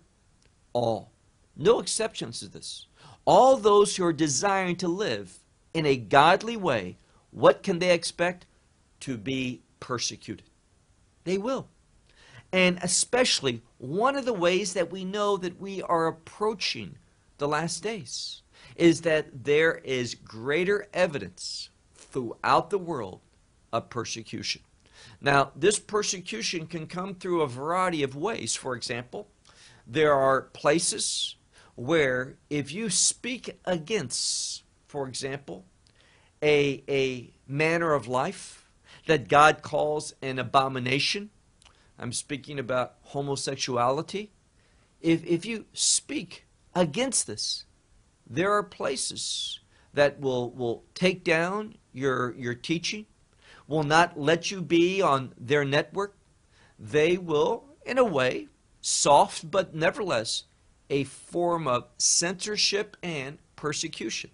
all. 0.73 1.13
No 1.57 1.81
exceptions 1.81 2.41
to 2.41 2.49
this. 2.49 2.87
All 3.25 3.57
those 3.57 3.97
who 3.97 4.05
are 4.05 4.13
desiring 4.13 4.77
to 4.77 4.89
live 4.89 5.39
in 5.73 5.87
a 5.87 5.97
godly 5.97 6.57
way, 6.57 6.99
what 7.37 7.63
can 7.63 7.81
they 7.81 7.93
expect? 7.93 8.47
To 9.01 9.19
be 9.19 9.61
persecuted. 9.79 10.47
They 11.25 11.37
will. 11.37 11.69
And 12.51 12.79
especially 12.83 13.61
one 13.77 14.17
of 14.17 14.25
the 14.25 14.33
ways 14.33 14.73
that 14.73 14.91
we 14.91 15.05
know 15.05 15.37
that 15.37 15.61
we 15.61 15.83
are 15.83 16.07
approaching 16.07 16.97
the 17.37 17.47
last 17.47 17.83
days 17.83 18.41
is 18.75 19.03
that 19.03 19.45
there 19.45 19.75
is 19.85 20.15
greater 20.15 20.87
evidence 20.95 21.69
throughout 21.95 22.71
the 22.71 22.79
world 22.79 23.21
of 23.71 23.91
persecution. 23.91 24.63
Now, 25.21 25.53
this 25.55 25.79
persecution 25.79 26.67
can 26.67 26.87
come 26.87 27.15
through 27.15 27.43
a 27.43 27.47
variety 27.47 28.03
of 28.03 28.17
ways. 28.17 28.55
For 28.55 28.75
example, 28.75 29.29
there 29.87 30.15
are 30.15 30.41
places 30.41 31.37
where 31.75 32.39
if 32.49 32.73
you 32.73 32.89
speak 32.89 33.59
against 33.67 34.63
for 34.97 35.09
example, 35.09 35.65
a, 36.43 36.83
a 36.89 37.31
manner 37.47 37.93
of 37.93 38.09
life 38.09 38.69
that 39.07 39.29
God 39.29 39.63
calls 39.63 40.15
an 40.21 40.39
abomination. 40.39 41.31
I'm 41.99 42.13
speaking 42.13 42.59
about 42.59 42.95
homosexuality. 43.03 44.31
If, 45.01 45.25
if 45.25 45.47
you 45.47 45.67
speak 45.73 46.47
against 46.75 47.27
this, 47.27 47.65
there 48.29 48.53
are 48.53 48.63
places 48.63 49.61
that 49.95 50.21
will, 50.21 50.51
will 50.51 50.85
take 50.95 51.25
down 51.25 51.77
your, 51.93 52.35
your 52.35 52.55
teaching, 52.55 53.07
will 53.67 53.85
not 53.85 54.19
let 54.19 54.51
you 54.51 54.61
be 54.61 55.01
on 55.01 55.33
their 55.39 55.65
network. 55.65 56.17
They 56.79 57.17
will, 57.17 57.65
in 57.85 57.99
a 57.99 58.05
way, 58.05 58.49
soft 58.81 59.51
but 59.51 59.75
nevertheless, 59.75 60.45
a 60.91 61.05
form 61.05 61.67
of 61.67 61.89
censorship 61.99 62.97
and 63.03 63.39
persecution. 63.57 64.31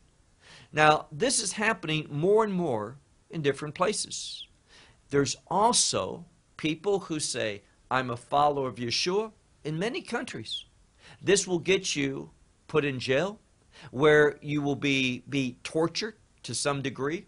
Now, 0.73 1.07
this 1.13 1.41
is 1.41 1.53
happening 1.53 2.07
more 2.11 2.45
and 2.45 2.53
more 2.53 2.97
in 3.31 3.43
different 3.43 3.75
places. 3.75 4.47
There's 5.11 5.37
also 5.49 6.25
people 6.57 7.01
who 7.01 7.21
say, 7.21 7.63
I'm 7.91 8.11
a 8.11 8.17
follower 8.17 8.69
of 8.69 8.77
Yeshua 8.77 9.33
in 9.65 9.79
many 9.79 10.01
countries. 10.01 10.65
This 11.21 11.47
will 11.47 11.59
get 11.59 11.95
you 11.95 12.31
put 12.69 12.85
in 12.85 12.99
jail, 12.99 13.39
where 13.91 14.39
you 14.41 14.63
will 14.63 14.77
be, 14.77 15.25
be 15.29 15.59
tortured 15.63 16.15
to 16.45 16.55
some 16.55 16.81
degree. 16.81 17.27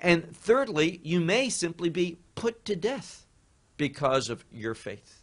And 0.00 0.34
thirdly, 0.36 1.00
you 1.02 1.20
may 1.20 1.48
simply 1.48 1.88
be 1.88 2.18
put 2.34 2.64
to 2.66 2.76
death 2.76 3.24
because 3.76 4.28
of 4.28 4.44
your 4.52 4.74
faith. 4.74 5.22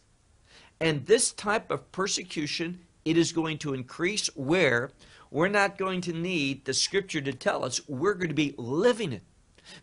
And 0.80 1.06
this 1.06 1.32
type 1.32 1.70
of 1.70 1.92
persecution, 1.92 2.80
it 3.04 3.16
is 3.16 3.32
going 3.32 3.58
to 3.58 3.74
increase 3.74 4.26
where 4.34 4.90
we're 5.30 5.48
not 5.48 5.78
going 5.78 6.00
to 6.02 6.12
need 6.12 6.64
the 6.64 6.74
scripture 6.74 7.20
to 7.20 7.32
tell 7.32 7.64
us. 7.64 7.80
We're 7.88 8.14
going 8.14 8.28
to 8.28 8.34
be 8.34 8.54
living 8.56 9.12
it. 9.12 9.22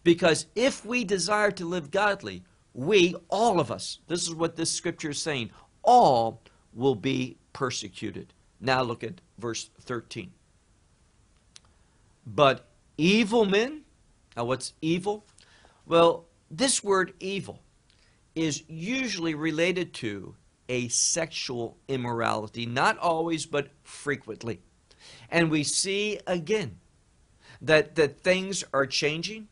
Because 0.04 0.48
if 0.56 0.86
we 0.86 1.04
desire 1.04 1.52
to 1.52 1.66
live 1.66 1.92
godly, 1.92 2.44
we, 2.74 3.16
all 3.30 3.60
of 3.60 3.72
us, 3.72 4.00
this 4.08 4.28
is 4.28 4.36
what 4.36 4.56
this 4.56 4.72
scripture 4.72 5.12
is 5.12 5.22
saying, 5.22 5.52
all 5.84 6.42
will 6.74 6.96
be 6.96 7.38
persecuted. 7.54 8.34
Now 8.60 8.82
look 8.82 9.04
at 9.04 9.22
verse 9.38 9.70
13. 9.82 10.32
But 12.26 12.68
evil 12.98 13.46
men, 13.46 13.82
now 14.36 14.46
what's 14.46 14.74
evil? 14.82 15.26
Well, 15.86 16.26
this 16.52 16.84
word 16.84 17.14
evil 17.20 17.62
is 18.36 18.64
usually 18.68 19.34
related 19.34 19.94
to 19.94 20.36
a 20.70 20.90
sexual 20.90 21.78
immorality, 21.88 22.66
not 22.66 22.98
always, 22.98 23.46
but 23.46 23.70
frequently. 23.84 24.60
And 25.30 25.52
we 25.52 25.64
see 25.64 26.20
again 26.26 26.78
that, 27.62 27.96
that 27.96 28.20
things 28.22 28.64
are 28.74 28.86
changing 28.86 29.48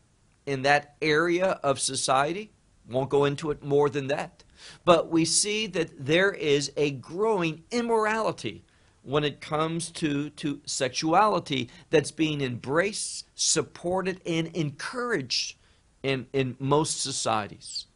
in 0.46 0.62
that 0.62 0.96
area 1.02 1.60
of 1.62 1.80
society. 1.80 2.52
Won't 2.88 3.10
go 3.10 3.24
into 3.24 3.50
it 3.50 3.62
more 3.62 3.90
than 3.90 4.06
that. 4.08 4.44
But 4.84 5.10
we 5.10 5.24
see 5.24 5.66
that 5.68 6.06
there 6.06 6.32
is 6.32 6.72
a 6.76 6.92
growing 6.92 7.64
immorality 7.70 8.64
when 9.02 9.22
it 9.22 9.40
comes 9.40 9.90
to, 9.90 10.30
to 10.30 10.60
sexuality 10.66 11.70
that's 11.90 12.10
being 12.10 12.40
embraced, 12.40 13.26
supported, 13.34 14.20
and 14.26 14.48
encouraged 14.48 15.56
in, 16.02 16.26
in 16.32 16.56
most 16.58 17.00
societies. 17.00 17.86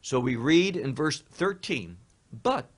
So 0.00 0.20
we 0.20 0.36
read 0.36 0.76
in 0.76 0.94
verse 0.94 1.20
13, 1.20 1.96
but 2.42 2.68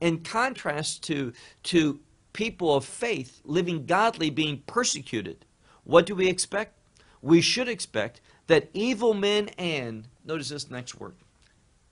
in 0.00 0.20
contrast 0.20 1.02
to, 1.04 1.32
to 1.64 2.00
people 2.36 2.74
of 2.74 2.84
faith, 2.84 3.40
living 3.44 3.86
godly, 3.86 4.28
being 4.28 4.62
persecuted, 4.66 5.46
what 5.84 6.04
do 6.04 6.14
we 6.14 6.28
expect? 6.28 6.78
We 7.22 7.40
should 7.40 7.66
expect 7.66 8.20
that 8.46 8.68
evil 8.74 9.14
men 9.14 9.48
and, 9.56 10.06
notice 10.22 10.50
this 10.50 10.70
next 10.70 11.00
word, 11.00 11.16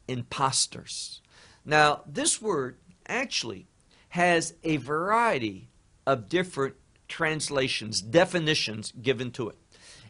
impostors. 0.07 1.23
Now, 1.65 2.03
this 2.07 2.43
word 2.43 2.77
actually 3.09 3.67
has 4.11 4.53
a 4.63 4.77
variety 4.77 5.69
of 6.07 6.29
different 6.29 6.75
translations, 7.09 8.03
definitions 8.03 8.93
given 9.01 9.31
to 9.33 9.49
it. 9.49 9.57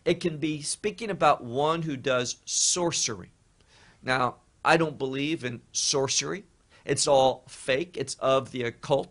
It 0.05 0.21
can 0.21 0.39
be 0.39 0.63
speaking 0.63 1.11
about 1.11 1.45
one 1.45 1.83
who 1.83 1.97
does 1.97 2.39
sorcery. 2.45 3.31
Now, 4.03 4.37
I 4.65 4.79
don't 4.79 4.99
believe 4.99 5.45
in 5.45 5.63
sorcery. 5.71 6.43
It's 6.85 7.07
all 7.07 7.45
fake. 7.47 7.97
It's 7.97 8.17
of 8.17 8.51
the 8.51 8.65
occult 8.65 9.11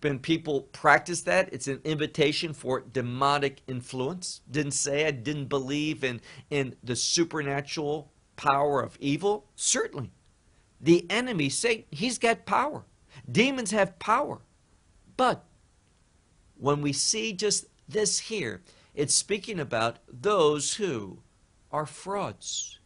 when 0.00 0.18
people 0.18 0.62
practice 0.62 1.22
that, 1.22 1.52
it's 1.52 1.66
an 1.68 1.80
invitation 1.84 2.52
for 2.52 2.80
demonic 2.80 3.62
influence. 3.66 4.40
Didn't 4.50 4.72
say 4.72 5.06
I 5.06 5.10
didn't 5.10 5.46
believe 5.46 6.04
in, 6.04 6.20
in 6.50 6.76
the 6.82 6.96
supernatural 6.96 8.10
power 8.36 8.80
of 8.80 8.96
evil. 9.00 9.46
Certainly. 9.56 10.10
The 10.80 11.06
enemy, 11.10 11.48
Satan, 11.48 11.84
he's 11.90 12.18
got 12.18 12.46
power. 12.46 12.84
Demons 13.30 13.72
have 13.72 13.98
power. 13.98 14.40
But 15.16 15.44
when 16.56 16.80
we 16.80 16.92
see 16.92 17.32
just 17.32 17.66
this 17.88 18.18
here, 18.18 18.62
it's 18.94 19.14
speaking 19.14 19.60
about 19.60 19.98
those 20.08 20.74
who 20.74 21.18
are 21.70 21.86
frauds. 21.86 22.79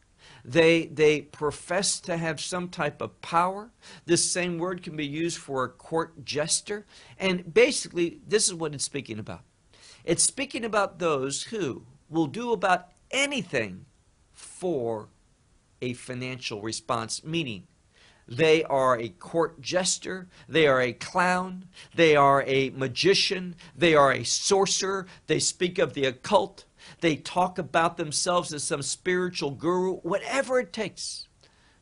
They, 0.44 0.86
they 0.86 1.22
profess 1.22 2.00
to 2.00 2.16
have 2.16 2.38
some 2.40 2.68
type 2.68 3.00
of 3.00 3.20
power. 3.22 3.70
This 4.04 4.30
same 4.30 4.58
word 4.58 4.82
can 4.82 4.96
be 4.96 5.06
used 5.06 5.38
for 5.38 5.64
a 5.64 5.68
court 5.68 6.24
jester. 6.24 6.84
And 7.18 7.52
basically, 7.54 8.20
this 8.26 8.46
is 8.46 8.54
what 8.54 8.74
it's 8.74 8.84
speaking 8.84 9.18
about. 9.18 9.40
It's 10.04 10.22
speaking 10.22 10.64
about 10.64 10.98
those 10.98 11.44
who 11.44 11.84
will 12.10 12.26
do 12.26 12.52
about 12.52 12.88
anything 13.10 13.86
for 14.32 15.08
a 15.80 15.94
financial 15.94 16.60
response, 16.60 17.24
meaning 17.24 17.66
they 18.26 18.64
are 18.64 18.98
a 18.98 19.08
court 19.08 19.60
jester. 19.60 20.28
They 20.48 20.66
are 20.66 20.80
a 20.80 20.92
clown. 20.92 21.66
They 21.94 22.16
are 22.16 22.42
a 22.46 22.70
magician. 22.70 23.54
They 23.76 23.94
are 23.94 24.12
a 24.12 24.24
sorcerer. 24.24 25.06
They 25.26 25.38
speak 25.38 25.78
of 25.78 25.94
the 25.94 26.06
occult. 26.06 26.64
They 27.00 27.16
talk 27.16 27.58
about 27.58 27.96
themselves 27.96 28.52
as 28.52 28.64
some 28.64 28.82
spiritual 28.82 29.50
guru, 29.50 29.96
whatever 29.96 30.58
it 30.58 30.72
takes. 30.72 31.28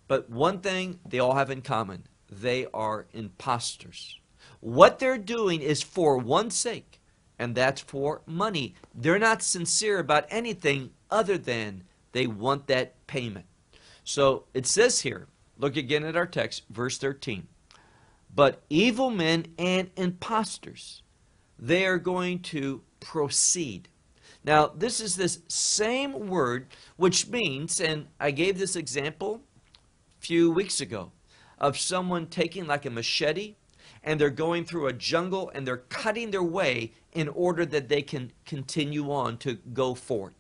But 0.09 0.29
one 0.31 0.61
thing 0.61 1.01
they 1.09 1.19
all 1.19 1.35
have 1.35 1.51
in 1.51 1.63
common 1.63 2.05
they 2.31 2.67
are 2.73 3.07
imposters. 3.13 4.19
What 4.61 4.99
they're 4.99 5.19
doing 5.19 5.61
is 5.61 5.83
for 5.83 6.17
one 6.17 6.51
sake, 6.51 7.01
and 7.39 7.55
that's 7.55 7.81
for 7.81 8.23
money. 8.27 8.75
They're 8.95 9.19
not 9.19 9.43
sincere 9.43 9.99
about 9.99 10.27
anything 10.31 10.91
other 11.11 11.37
than 11.37 11.85
They 12.13 12.27
want 12.27 12.67
that 12.67 13.07
payment. 13.07 13.47
So 14.05 14.45
it 14.53 14.67
says 14.67 15.01
here, 15.01 15.29
look 15.59 15.77
again 15.77 16.05
at 16.05 16.17
our 16.17 16.27
text, 16.27 16.65
verse 16.69 16.99
13. 16.99 17.47
But 18.35 18.63
evil 18.69 19.11
men 19.11 19.47
and 19.59 19.91
impostors, 19.97 21.03
they 21.59 21.87
are 21.87 21.99
going 21.99 22.41
to 22.41 22.83
proceed. 23.01 23.89
Now, 24.45 24.67
this 24.67 25.01
is 25.01 25.17
this 25.17 25.41
same 25.49 26.29
word, 26.29 26.67
which 26.97 27.29
means, 27.29 27.81
and 27.81 28.07
I 28.19 28.33
gave 28.33 28.59
this 28.59 28.77
example 28.77 29.43
a 30.19 30.23
few 30.23 30.51
weeks 30.51 30.81
ago, 30.81 31.13
of 31.59 31.79
someone 31.79 32.27
taking 32.27 32.67
like 32.67 32.85
a 32.85 32.91
machete 32.91 33.55
and 34.05 34.21
they're 34.21 34.31
going 34.31 34.65
through 34.65 34.89
a 34.89 34.93
jungle 34.93 35.51
and 35.55 35.67
they're 35.67 35.77
cutting 35.77 36.31
their 36.31 36.43
way 36.43 36.93
in 37.13 37.29
order 37.29 37.65
that 37.67 37.89
they 37.89 38.03
can 38.03 38.33
continue 38.45 39.13
on 39.13 39.37
to 39.39 39.55
go 39.55 39.95
forward. 39.95 40.35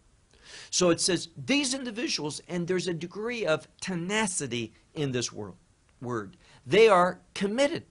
So 0.70 0.90
it 0.90 1.00
says 1.00 1.28
these 1.36 1.74
individuals, 1.74 2.42
and 2.48 2.66
there's 2.66 2.88
a 2.88 2.94
degree 2.94 3.46
of 3.46 3.68
tenacity 3.80 4.72
in 4.94 5.12
this 5.12 5.32
world, 5.32 5.56
word. 6.00 6.36
They 6.66 6.88
are 6.88 7.20
committed. 7.34 7.84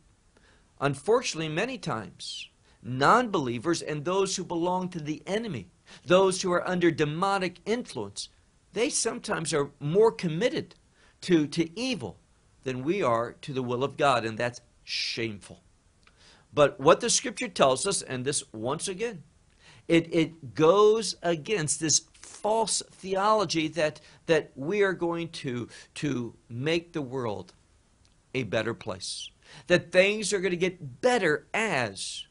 Unfortunately, 0.80 1.50
many 1.50 1.78
times, 1.78 2.50
non 2.84 3.30
believers 3.30 3.82
and 3.82 4.04
those 4.04 4.36
who 4.36 4.44
belong 4.44 4.90
to 4.90 5.00
the 5.00 5.24
enemy, 5.26 5.68
those 6.06 6.42
who 6.42 6.52
are 6.52 6.68
under 6.68 6.92
demonic 6.92 7.60
influence, 7.66 8.30
they 8.74 8.90
sometimes 8.90 9.54
are 9.54 9.72
more 9.80 10.12
committed 10.12 10.76
to, 11.22 11.48
to 11.48 11.80
evil 11.80 12.18
than 12.64 12.84
we 12.84 13.02
are 13.02 13.34
to 13.42 13.54
the 13.54 13.64
will 13.64 13.84
of 13.84 13.98
God, 13.98 14.26
and 14.26 14.38
that's 14.38 14.62
shameful. 14.84 15.62
But 16.54 16.80
what 16.80 17.00
the 17.00 17.10
scripture 17.10 17.48
tells 17.48 17.88
us, 17.88 18.02
and 18.02 18.26
this 18.26 18.44
once 18.54 18.88
again, 18.88 19.24
it, 19.88 20.14
it 20.14 20.56
goes 20.56 21.16
against 21.22 21.80
this 21.80 22.02
false 22.14 22.82
theology 22.92 23.68
that, 23.70 24.00
that 24.26 24.52
we 24.56 24.82
are 24.82 24.94
going 24.94 25.30
to, 25.30 25.68
to 25.96 26.34
make 26.50 26.94
the 26.94 27.02
world 27.02 27.54
a 28.34 28.44
better 28.44 28.74
place. 28.74 29.30
That 29.68 29.92
things 29.92 30.32
are 30.34 30.40
going 30.40 30.52
to 30.52 30.58
get 30.58 31.02
better 31.02 31.46
as 31.54 32.26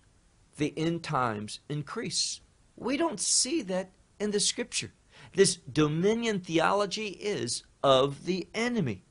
the 0.57 0.73
end 0.77 1.03
times 1.03 1.61
increase. 1.69 2.41
We 2.81 2.97
don't 2.97 3.21
see 3.21 3.61
that 3.63 3.91
in 4.19 4.31
the 4.31 4.41
scripture. 4.41 4.91
This 5.35 5.57
dominion 5.57 6.41
theology 6.41 7.09
is 7.09 7.63
of 7.83 8.25
the 8.25 8.49
enemy. 8.55 9.05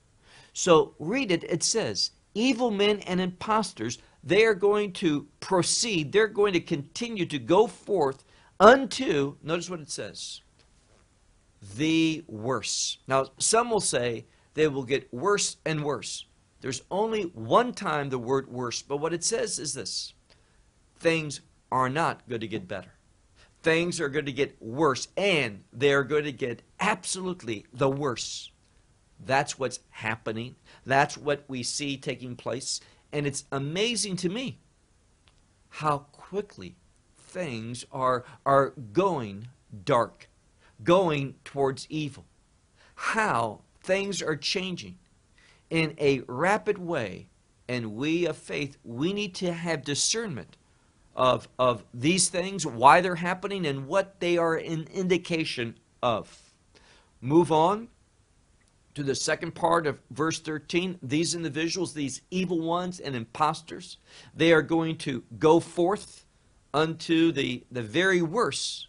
So 0.54 0.96
read 1.00 1.32
it, 1.32 1.44
it 1.44 1.64
says, 1.64 2.12
evil 2.34 2.72
men 2.72 3.00
and 3.02 3.22
impostors, 3.22 4.00
they 4.24 4.44
are 4.44 4.56
going 4.56 4.92
to 4.94 5.28
proceed, 5.40 6.12
they're 6.12 6.28
going 6.28 6.54
to 6.54 6.60
continue 6.60 7.26
to 7.28 7.40
go 7.40 7.68
forth 7.68 8.24
unto, 8.60 9.36
notice 9.44 9.70
what 9.70 9.80
it 9.80 9.92
says, 9.92 10.42
the 11.78 12.24
worse. 12.28 12.98
Now, 13.08 13.28
some 13.38 13.70
will 13.70 13.80
say 13.80 14.26
they 14.56 14.68
will 14.68 14.84
get 14.84 15.14
worse 15.14 15.58
and 15.66 15.84
worse. 15.84 16.26
There's 16.62 16.82
only 16.90 17.24
one 17.24 17.74
time 17.74 18.10
the 18.10 18.18
word 18.18 18.52
worse, 18.52 18.82
but 18.82 18.98
what 18.98 19.14
it 19.14 19.24
says 19.24 19.60
is 19.60 19.76
this 19.76 20.14
things 20.98 21.42
are 21.72 21.88
not 21.88 22.28
going 22.28 22.42
to 22.42 22.48
get 22.48 22.68
better. 22.68 22.99
Things 23.62 24.00
are 24.00 24.10
going 24.10 24.26
to 24.26 24.32
get 24.32 24.62
worse, 24.62 25.08
and 25.18 25.64
they're 25.74 26.04
going 26.04 26.24
to 26.24 26.32
get 26.32 26.62
absolutely 26.80 27.66
the 27.74 27.90
worse. 27.90 28.52
That's 29.20 29.60
what's 29.60 29.82
happening. 29.90 30.56
That's 30.86 31.18
what 31.18 31.44
we 31.48 31.64
see 31.64 31.98
taking 31.98 32.36
place. 32.36 32.80
And 33.12 33.28
it's 33.28 33.44
amazing 33.52 34.16
to 34.18 34.30
me 34.30 34.60
how 35.70 36.00
quickly 36.14 36.76
things 37.18 37.86
are, 37.92 38.24
are 38.46 38.70
going 38.94 39.50
dark 39.84 40.30
going 40.84 41.36
towards 41.44 41.88
evil. 41.90 42.26
How 42.96 43.62
things 43.82 44.22
are 44.22 44.36
changing 44.36 44.98
in 45.70 45.96
a 46.00 46.22
rapid 46.28 46.78
way, 46.78 47.28
and 47.68 47.96
we 47.96 48.26
of 48.26 48.38
faith, 48.38 48.78
we 48.84 49.14
need 49.14 49.36
to 49.36 49.54
have 49.54 49.84
discernment 49.84 50.58
of, 51.20 51.50
of 51.60 51.84
these 51.94 52.30
things, 52.30 52.66
why 52.66 53.02
they're 53.02 53.16
happening, 53.16 53.66
and 53.66 53.88
what 53.88 54.22
they 54.22 54.38
are 54.38 54.56
an 54.56 54.88
indication 54.94 55.76
of. 56.02 56.54
Move 57.20 57.52
on 57.52 57.90
to 58.96 59.04
the 59.04 59.14
second 59.14 59.54
part 59.54 59.86
of 59.86 60.00
verse 60.12 60.40
13. 60.40 60.98
These 61.04 61.36
individuals, 61.36 61.94
these 61.94 62.22
evil 62.32 62.62
ones 62.62 63.02
and 63.02 63.18
impostors, 63.18 63.98
they 64.34 64.54
are 64.54 64.62
going 64.62 64.98
to 65.00 65.24
go 65.38 65.60
forth 65.60 66.24
unto 66.74 67.34
the, 67.34 67.66
the 67.70 67.84
very 67.84 68.22
worst 68.22 68.88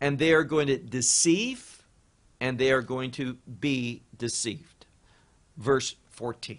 and 0.00 0.18
they 0.18 0.32
are 0.32 0.44
going 0.44 0.68
to 0.68 0.78
deceive 0.78 1.82
and 2.40 2.56
they 2.56 2.72
are 2.72 2.82
going 2.82 3.10
to 3.10 3.36
be 3.60 4.02
deceived. 4.16 4.86
Verse 5.58 5.96
14. 6.08 6.58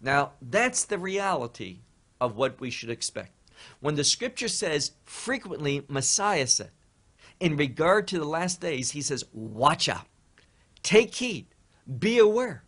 Now, 0.00 0.32
that's 0.40 0.84
the 0.84 0.98
reality 0.98 1.80
of 2.20 2.36
what 2.36 2.58
we 2.58 2.70
should 2.70 2.88
expect. 2.88 3.32
When 3.80 3.94
the 3.94 4.04
scripture 4.04 4.48
says, 4.48 4.92
frequently, 5.04 5.84
Messiah 5.88 6.46
said, 6.46 6.70
in 7.38 7.56
regard 7.56 8.06
to 8.08 8.18
the 8.18 8.24
last 8.24 8.60
days, 8.60 8.90
he 8.90 9.02
says, 9.02 9.24
watch 9.32 9.88
out, 9.88 10.06
take 10.82 11.14
heed, 11.14 11.46
be 11.98 12.18
aware. 12.18 12.64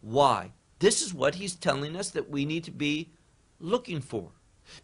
Why? 0.00 0.52
This 0.78 1.02
is 1.02 1.12
what 1.12 1.36
he's 1.36 1.56
telling 1.56 1.96
us 1.96 2.10
that 2.10 2.30
we 2.30 2.44
need 2.44 2.64
to 2.64 2.70
be 2.70 3.10
looking 3.58 4.00
for 4.00 4.30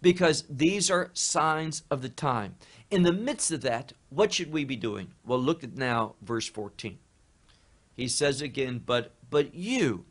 because 0.02 0.44
these 0.48 0.90
are 0.90 1.10
signs 1.12 1.82
of 1.90 2.02
the 2.02 2.08
time. 2.08 2.56
In 2.90 3.02
the 3.02 3.12
midst 3.12 3.52
of 3.52 3.60
that, 3.62 3.92
what 4.10 4.32
should 4.32 4.52
we 4.52 4.64
be 4.64 4.76
doing? 4.76 5.12
Well, 5.24 5.38
look 5.38 5.62
at 5.62 5.76
now 5.76 6.14
verse 6.22 6.48
14. 6.48 6.98
He 7.96 8.08
says 8.08 8.42
again, 8.42 8.82
but 8.84 9.12
but 9.30 9.54
you 9.54 10.04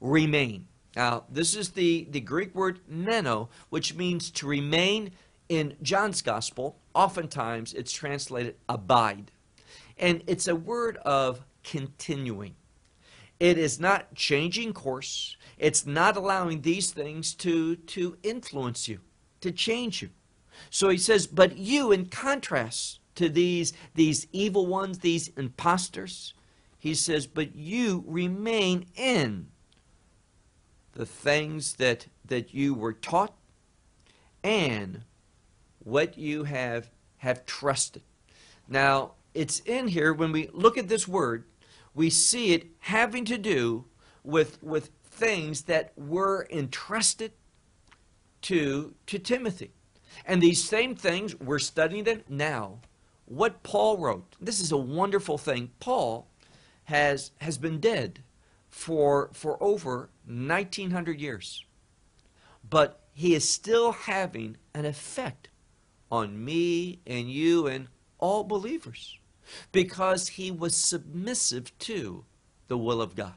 remain. 0.00 0.68
Now, 0.96 1.24
this 1.28 1.56
is 1.56 1.70
the, 1.70 2.06
the 2.10 2.20
Greek 2.20 2.54
word 2.54 2.80
meno, 2.88 3.48
which 3.68 3.94
means 3.94 4.30
to 4.32 4.46
remain 4.46 5.10
in 5.48 5.76
John's 5.82 6.22
gospel. 6.22 6.78
Oftentimes 6.94 7.74
it's 7.74 7.92
translated 7.92 8.56
abide. 8.68 9.30
And 9.98 10.22
it's 10.26 10.48
a 10.48 10.56
word 10.56 10.96
of 10.98 11.44
continuing. 11.62 12.54
It 13.40 13.58
is 13.58 13.80
not 13.80 14.14
changing 14.14 14.72
course. 14.72 15.36
It's 15.58 15.86
not 15.86 16.16
allowing 16.16 16.62
these 16.62 16.90
things 16.92 17.34
to, 17.34 17.76
to 17.76 18.16
influence 18.22 18.88
you, 18.88 19.00
to 19.40 19.50
change 19.50 20.02
you. 20.02 20.10
So 20.70 20.88
he 20.88 20.98
says, 20.98 21.26
but 21.26 21.58
you, 21.58 21.90
in 21.90 22.06
contrast 22.06 23.00
to 23.16 23.28
these, 23.28 23.72
these 23.94 24.28
evil 24.32 24.66
ones, 24.66 24.98
these 24.98 25.28
impostors, 25.36 26.34
he 26.78 26.94
says, 26.94 27.26
but 27.26 27.56
you 27.56 28.04
remain 28.06 28.86
in 28.94 29.48
the 30.94 31.06
things 31.06 31.74
that, 31.74 32.06
that 32.24 32.54
you 32.54 32.74
were 32.74 32.92
taught 32.92 33.34
and 34.42 35.02
what 35.80 36.16
you 36.16 36.44
have, 36.44 36.90
have 37.18 37.44
trusted. 37.46 38.02
Now, 38.68 39.12
it's 39.34 39.60
in 39.60 39.88
here, 39.88 40.12
when 40.12 40.32
we 40.32 40.48
look 40.52 40.78
at 40.78 40.88
this 40.88 41.08
word, 41.08 41.44
we 41.94 42.10
see 42.10 42.52
it 42.52 42.66
having 42.80 43.24
to 43.26 43.38
do 43.38 43.84
with, 44.22 44.62
with 44.62 44.90
things 45.04 45.62
that 45.62 45.92
were 45.96 46.46
entrusted 46.50 47.32
to, 48.42 48.94
to 49.06 49.18
Timothy. 49.18 49.70
And 50.24 50.40
these 50.40 50.62
same 50.62 50.94
things, 50.94 51.38
we're 51.40 51.58
studying 51.58 52.04
them 52.04 52.22
now. 52.28 52.78
What 53.26 53.62
Paul 53.62 53.98
wrote, 53.98 54.36
this 54.40 54.60
is 54.60 54.70
a 54.70 54.76
wonderful 54.76 55.38
thing. 55.38 55.70
Paul 55.80 56.28
has, 56.84 57.32
has 57.38 57.58
been 57.58 57.80
dead 57.80 58.20
for, 58.74 59.30
for 59.32 59.56
over 59.62 60.10
1900 60.26 61.20
years. 61.20 61.64
But 62.68 63.00
he 63.14 63.34
is 63.34 63.48
still 63.48 63.92
having 63.92 64.56
an 64.74 64.84
effect 64.84 65.48
on 66.10 66.44
me 66.44 66.98
and 67.06 67.30
you 67.30 67.68
and 67.68 67.86
all 68.18 68.42
believers 68.42 69.16
because 69.70 70.28
he 70.28 70.50
was 70.50 70.76
submissive 70.76 71.76
to 71.78 72.24
the 72.66 72.76
will 72.76 73.00
of 73.00 73.14
God. 73.14 73.34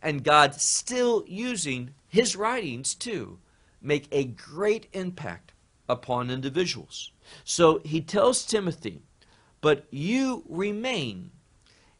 And 0.00 0.24
God 0.24 0.54
still 0.54 1.22
using 1.28 1.90
his 2.08 2.34
writings 2.34 2.94
to 2.94 3.38
make 3.82 4.08
a 4.10 4.24
great 4.24 4.86
impact 4.94 5.52
upon 5.86 6.30
individuals. 6.30 7.12
So 7.44 7.80
he 7.84 8.00
tells 8.00 8.46
Timothy, 8.46 9.02
but 9.60 9.84
you 9.90 10.44
remain 10.48 11.30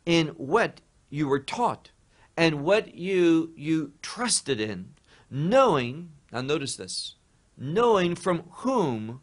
in 0.06 0.28
what 0.28 0.80
you 1.10 1.28
were 1.28 1.38
taught 1.38 1.90
and 2.36 2.64
what 2.64 2.94
you 2.94 3.52
you 3.56 3.92
trusted 4.02 4.60
in, 4.60 4.94
knowing, 5.30 6.10
now 6.32 6.40
notice 6.40 6.76
this, 6.76 7.14
knowing 7.56 8.14
from 8.14 8.44
whom 8.50 9.20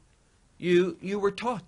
you 0.57 0.97
you 1.01 1.19
were 1.19 1.31
taught. 1.31 1.63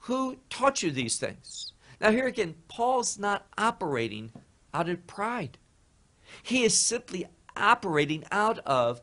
Who 0.00 0.36
taught 0.50 0.82
you 0.82 0.90
these 0.90 1.16
things? 1.16 1.72
Now, 2.00 2.10
here 2.10 2.26
again, 2.26 2.56
Paul's 2.68 3.18
not 3.18 3.46
operating 3.56 4.32
out 4.74 4.88
of 4.88 5.06
pride. 5.06 5.56
He 6.42 6.64
is 6.64 6.78
simply 6.78 7.26
operating 7.56 8.24
out 8.30 8.58
of 8.60 9.00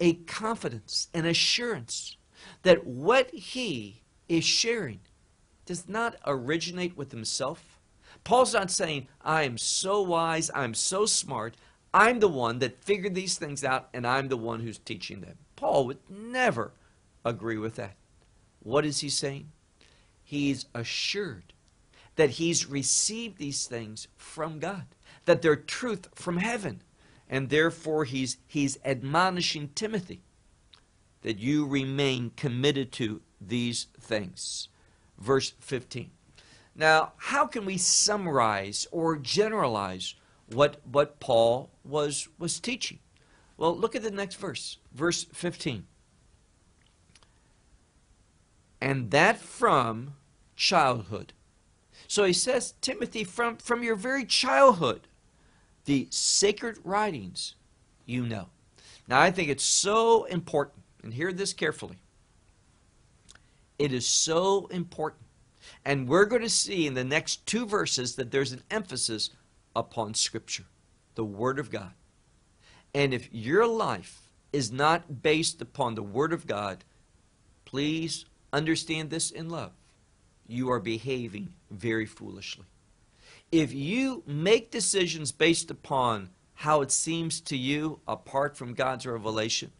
a 0.00 0.14
confidence, 0.14 1.08
an 1.12 1.26
assurance 1.26 2.16
that 2.62 2.86
what 2.86 3.30
he 3.30 4.02
is 4.28 4.44
sharing 4.44 5.00
does 5.66 5.88
not 5.88 6.16
originate 6.26 6.96
with 6.96 7.10
himself, 7.10 7.77
Paul's 8.24 8.54
not 8.54 8.70
saying, 8.70 9.08
I 9.22 9.42
am 9.42 9.58
so 9.58 10.02
wise, 10.02 10.50
I'm 10.54 10.74
so 10.74 11.06
smart, 11.06 11.56
I'm 11.94 12.20
the 12.20 12.28
one 12.28 12.58
that 12.58 12.84
figured 12.84 13.14
these 13.14 13.38
things 13.38 13.64
out, 13.64 13.88
and 13.94 14.06
I'm 14.06 14.28
the 14.28 14.36
one 14.36 14.60
who's 14.60 14.78
teaching 14.78 15.20
them. 15.20 15.38
Paul 15.56 15.86
would 15.86 15.98
never 16.08 16.72
agree 17.24 17.58
with 17.58 17.76
that. 17.76 17.96
What 18.62 18.84
is 18.84 19.00
he 19.00 19.08
saying? 19.08 19.50
He's 20.22 20.66
assured 20.74 21.54
that 22.16 22.30
he's 22.30 22.66
received 22.66 23.38
these 23.38 23.66
things 23.66 24.08
from 24.16 24.58
God, 24.58 24.84
that 25.24 25.40
they're 25.40 25.56
truth 25.56 26.08
from 26.14 26.38
heaven. 26.38 26.82
And 27.30 27.48
therefore, 27.48 28.04
he's, 28.04 28.38
he's 28.46 28.78
admonishing 28.84 29.70
Timothy 29.74 30.22
that 31.22 31.38
you 31.38 31.66
remain 31.66 32.32
committed 32.36 32.92
to 32.92 33.20
these 33.40 33.86
things. 34.00 34.68
Verse 35.18 35.54
15. 35.60 36.10
Now, 36.78 37.12
how 37.16 37.44
can 37.44 37.66
we 37.66 37.76
summarize 37.76 38.86
or 38.92 39.16
generalize 39.16 40.14
what, 40.46 40.76
what 40.90 41.18
Paul 41.18 41.70
was, 41.84 42.28
was 42.38 42.60
teaching? 42.60 43.00
Well, 43.56 43.76
look 43.76 43.96
at 43.96 44.04
the 44.04 44.12
next 44.12 44.36
verse, 44.36 44.78
verse 44.94 45.24
15. 45.24 45.84
And 48.80 49.10
that 49.10 49.38
from 49.38 50.14
childhood. 50.54 51.32
So 52.06 52.22
he 52.22 52.32
says, 52.32 52.74
Timothy, 52.80 53.24
from, 53.24 53.56
from 53.56 53.82
your 53.82 53.96
very 53.96 54.24
childhood, 54.24 55.08
the 55.84 56.06
sacred 56.10 56.78
writings 56.84 57.56
you 58.06 58.24
know. 58.24 58.46
Now, 59.08 59.20
I 59.20 59.32
think 59.32 59.48
it's 59.48 59.64
so 59.64 60.24
important, 60.24 60.84
and 61.02 61.12
hear 61.12 61.32
this 61.32 61.52
carefully. 61.52 61.96
It 63.80 63.92
is 63.92 64.06
so 64.06 64.66
important 64.68 65.27
and 65.84 66.08
we're 66.08 66.24
going 66.24 66.42
to 66.42 66.48
see 66.48 66.86
in 66.86 66.94
the 66.94 67.04
next 67.04 67.46
two 67.46 67.66
verses 67.66 68.16
that 68.16 68.30
there's 68.30 68.52
an 68.52 68.62
emphasis 68.70 69.30
upon 69.74 70.14
Scripture, 70.14 70.64
the 71.14 71.24
Word 71.24 71.58
of 71.58 71.70
God. 71.70 71.92
And 72.94 73.14
if 73.14 73.32
your 73.32 73.66
life 73.66 74.22
is 74.52 74.72
not 74.72 75.22
based 75.22 75.60
upon 75.60 75.94
the 75.94 76.02
Word 76.02 76.32
of 76.32 76.46
God, 76.46 76.84
please 77.64 78.24
understand 78.52 79.10
this 79.10 79.30
in 79.30 79.48
love. 79.48 79.72
You 80.46 80.70
are 80.70 80.80
behaving 80.80 81.52
very 81.70 82.06
foolishly. 82.06 82.64
If 83.52 83.72
you 83.72 84.22
make 84.26 84.70
decisions 84.70 85.32
based 85.32 85.70
upon 85.70 86.30
how 86.54 86.80
it 86.80 86.90
seems 86.90 87.40
to 87.42 87.56
you 87.56 88.00
apart 88.08 88.56
from 88.56 88.74
God's 88.74 89.06
revelation, 89.06 89.70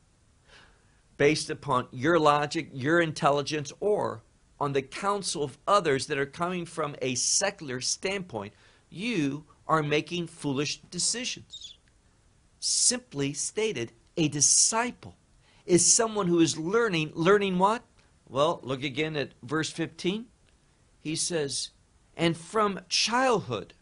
based 1.16 1.50
upon 1.50 1.88
your 1.90 2.18
logic, 2.18 2.70
your 2.72 3.00
intelligence, 3.00 3.72
or 3.80 4.22
on 4.60 4.72
the 4.72 4.82
counsel 4.82 5.44
of 5.44 5.58
others 5.66 6.06
that 6.06 6.18
are 6.18 6.26
coming 6.26 6.66
from 6.66 6.96
a 7.00 7.14
secular 7.14 7.80
standpoint, 7.80 8.52
you 8.90 9.44
are 9.66 9.82
making 9.82 10.26
foolish 10.26 10.80
decisions. 10.90 11.76
Simply 12.60 13.32
stated, 13.32 13.92
a 14.16 14.28
disciple 14.28 15.16
is 15.64 15.92
someone 15.92 16.26
who 16.26 16.40
is 16.40 16.58
learning. 16.58 17.12
Learning 17.14 17.58
what? 17.58 17.82
Well, 18.28 18.60
look 18.62 18.82
again 18.82 19.16
at 19.16 19.32
verse 19.42 19.70
15. 19.70 20.26
He 21.00 21.14
says, 21.14 21.70
And 22.16 22.36
from 22.36 22.80
childhood, 22.88 23.74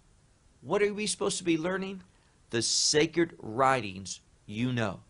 what 0.60 0.82
are 0.82 0.92
we 0.92 1.06
supposed 1.06 1.38
to 1.38 1.44
be 1.44 1.56
learning? 1.56 2.02
The 2.50 2.62
sacred 2.62 3.34
writings 3.38 4.20
you 4.46 4.72
know. 4.72 5.00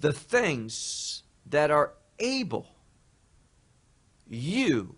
The 0.00 0.12
things 0.12 1.22
that 1.46 1.70
are 1.70 1.92
able 2.18 2.75
you 4.28 4.96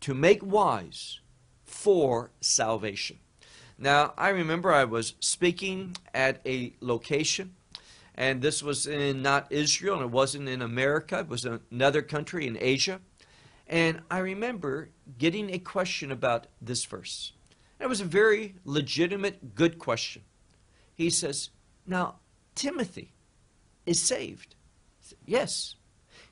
to 0.00 0.14
make 0.14 0.44
wise 0.44 1.20
for 1.64 2.30
salvation. 2.40 3.18
Now, 3.78 4.12
I 4.18 4.28
remember 4.28 4.72
I 4.72 4.84
was 4.84 5.14
speaking 5.20 5.96
at 6.12 6.40
a 6.44 6.74
location, 6.80 7.54
and 8.14 8.42
this 8.42 8.62
was 8.62 8.86
in 8.86 9.22
not 9.22 9.50
Israel, 9.50 9.94
and 9.94 10.04
it 10.04 10.10
wasn't 10.10 10.48
in 10.48 10.60
America, 10.60 11.20
it 11.20 11.28
was 11.28 11.46
another 11.46 12.02
country 12.02 12.46
in 12.46 12.58
Asia. 12.60 13.00
And 13.66 14.02
I 14.10 14.18
remember 14.18 14.90
getting 15.18 15.54
a 15.54 15.58
question 15.58 16.10
about 16.10 16.48
this 16.60 16.84
verse. 16.84 17.32
It 17.78 17.88
was 17.88 18.00
a 18.00 18.04
very 18.04 18.56
legitimate, 18.64 19.54
good 19.54 19.78
question. 19.78 20.22
He 20.94 21.08
says, 21.08 21.50
Now, 21.86 22.16
Timothy 22.54 23.12
is 23.86 24.00
saved. 24.00 24.54
Yes. 25.24 25.76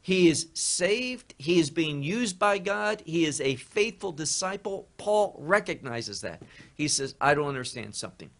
He 0.08 0.30
is 0.30 0.46
saved. 0.54 1.34
He 1.36 1.58
is 1.58 1.68
being 1.68 2.02
used 2.02 2.38
by 2.38 2.56
God. 2.56 3.02
He 3.04 3.26
is 3.26 3.42
a 3.42 3.56
faithful 3.56 4.10
disciple. 4.10 4.88
Paul 4.96 5.36
recognizes 5.38 6.22
that. 6.22 6.40
He 6.74 6.88
says, 6.88 7.14
I 7.20 7.34
don't 7.34 7.46
understand 7.46 7.94
something. 7.94 8.30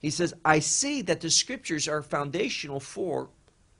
He 0.00 0.10
says, 0.10 0.34
I 0.44 0.58
see 0.58 1.02
that 1.02 1.20
the 1.20 1.30
scriptures 1.30 1.86
are 1.86 2.02
foundational 2.02 2.80
for 2.80 3.28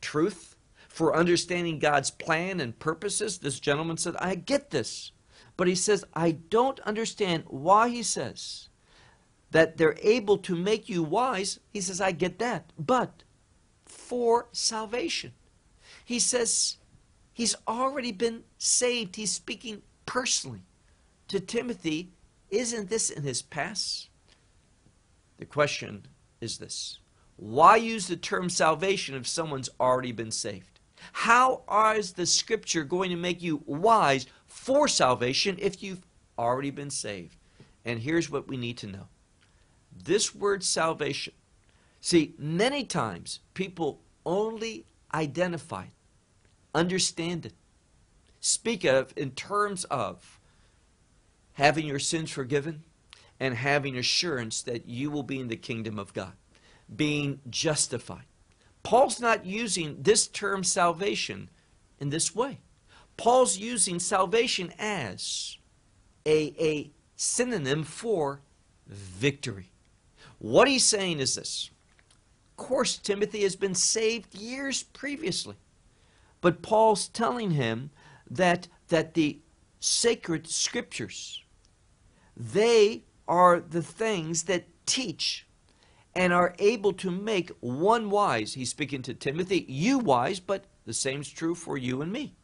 truth, 0.00 0.54
for 0.88 1.16
understanding 1.16 1.80
God's 1.80 2.12
plan 2.12 2.60
and 2.60 2.78
purposes. 2.78 3.38
This 3.38 3.58
gentleman 3.58 3.96
said, 3.96 4.14
I 4.20 4.36
get 4.36 4.70
this. 4.70 5.10
But 5.56 5.66
he 5.66 5.74
says, 5.74 6.04
I 6.14 6.30
don't 6.30 6.78
understand 6.82 7.42
why 7.48 7.88
he 7.88 8.04
says 8.04 8.68
that 9.50 9.78
they're 9.78 9.98
able 10.00 10.38
to 10.38 10.54
make 10.54 10.88
you 10.88 11.02
wise. 11.02 11.58
He 11.72 11.80
says, 11.80 12.00
I 12.00 12.12
get 12.12 12.38
that. 12.38 12.72
But 12.78 13.24
for 13.84 14.46
salvation. 14.52 15.32
He 16.04 16.20
says, 16.20 16.76
He's 17.36 17.54
already 17.68 18.12
been 18.12 18.44
saved. 18.56 19.16
He's 19.16 19.30
speaking 19.30 19.82
personally 20.06 20.62
to 21.28 21.38
Timothy. 21.38 22.08
Isn't 22.48 22.88
this 22.88 23.10
in 23.10 23.24
his 23.24 23.42
past? 23.42 24.08
The 25.36 25.44
question 25.44 26.06
is 26.40 26.56
this 26.56 26.98
Why 27.36 27.76
use 27.76 28.06
the 28.06 28.16
term 28.16 28.48
salvation 28.48 29.14
if 29.14 29.26
someone's 29.26 29.68
already 29.78 30.12
been 30.12 30.30
saved? 30.30 30.80
How 31.12 31.62
is 31.94 32.14
the 32.14 32.24
scripture 32.24 32.84
going 32.84 33.10
to 33.10 33.16
make 33.16 33.42
you 33.42 33.62
wise 33.66 34.24
for 34.46 34.88
salvation 34.88 35.58
if 35.58 35.82
you've 35.82 36.06
already 36.38 36.70
been 36.70 36.88
saved? 36.88 37.36
And 37.84 38.00
here's 38.00 38.30
what 38.30 38.48
we 38.48 38.56
need 38.56 38.78
to 38.78 38.86
know 38.86 39.08
this 39.94 40.34
word 40.34 40.64
salvation. 40.64 41.34
See, 42.00 42.34
many 42.38 42.84
times 42.84 43.40
people 43.52 44.00
only 44.24 44.86
identify 45.12 45.84
understand 46.76 47.46
it, 47.46 47.54
speak 48.40 48.84
of 48.84 49.12
in 49.16 49.30
terms 49.32 49.84
of 49.84 50.38
having 51.54 51.86
your 51.86 51.98
sins 51.98 52.30
forgiven 52.30 52.84
and 53.40 53.54
having 53.54 53.96
assurance 53.96 54.62
that 54.62 54.86
you 54.86 55.10
will 55.10 55.22
be 55.22 55.40
in 55.40 55.48
the 55.48 55.56
kingdom 55.56 55.98
of 55.98 56.12
God, 56.12 56.32
being 56.94 57.40
justified. 57.48 58.24
Paul's 58.82 59.20
not 59.20 59.44
using 59.44 60.02
this 60.02 60.28
term 60.28 60.62
salvation 60.62 61.48
in 61.98 62.10
this 62.10 62.34
way. 62.34 62.58
Paul's 63.16 63.56
using 63.56 63.98
salvation 63.98 64.72
as 64.78 65.56
a, 66.24 66.54
a 66.60 66.90
synonym 67.16 67.82
for 67.82 68.42
victory. 68.86 69.70
What 70.38 70.68
he's 70.68 70.84
saying 70.84 71.18
is 71.20 71.34
this. 71.34 71.70
Of 72.50 72.64
course, 72.64 72.98
Timothy 72.98 73.42
has 73.42 73.56
been 73.56 73.74
saved 73.74 74.34
years 74.34 74.82
previously. 74.82 75.56
But 76.46 76.62
Paul's 76.62 77.08
telling 77.08 77.50
him 77.50 77.90
that, 78.30 78.68
that 78.86 79.14
the 79.14 79.40
sacred 79.80 80.46
scriptures, 80.46 81.42
they 82.36 83.02
are 83.26 83.58
the 83.58 83.82
things 83.82 84.44
that 84.44 84.68
teach 84.86 85.48
and 86.14 86.32
are 86.32 86.54
able 86.60 86.92
to 86.92 87.10
make 87.10 87.50
one 87.58 88.10
wise. 88.10 88.54
He's 88.54 88.70
speaking 88.70 89.02
to 89.02 89.12
Timothy, 89.12 89.66
you 89.66 89.98
wise, 89.98 90.38
but 90.38 90.66
the 90.84 90.92
same 90.92 91.22
is 91.22 91.28
true 91.28 91.56
for 91.56 91.76
you 91.76 92.00
and 92.00 92.12
me. 92.12 92.36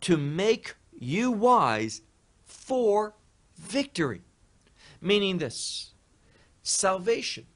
To 0.00 0.16
make 0.16 0.74
you 0.90 1.30
wise 1.30 2.00
for 2.44 3.14
victory. 3.56 4.22
Meaning 5.00 5.38
this 5.38 5.92
salvation 6.64 7.46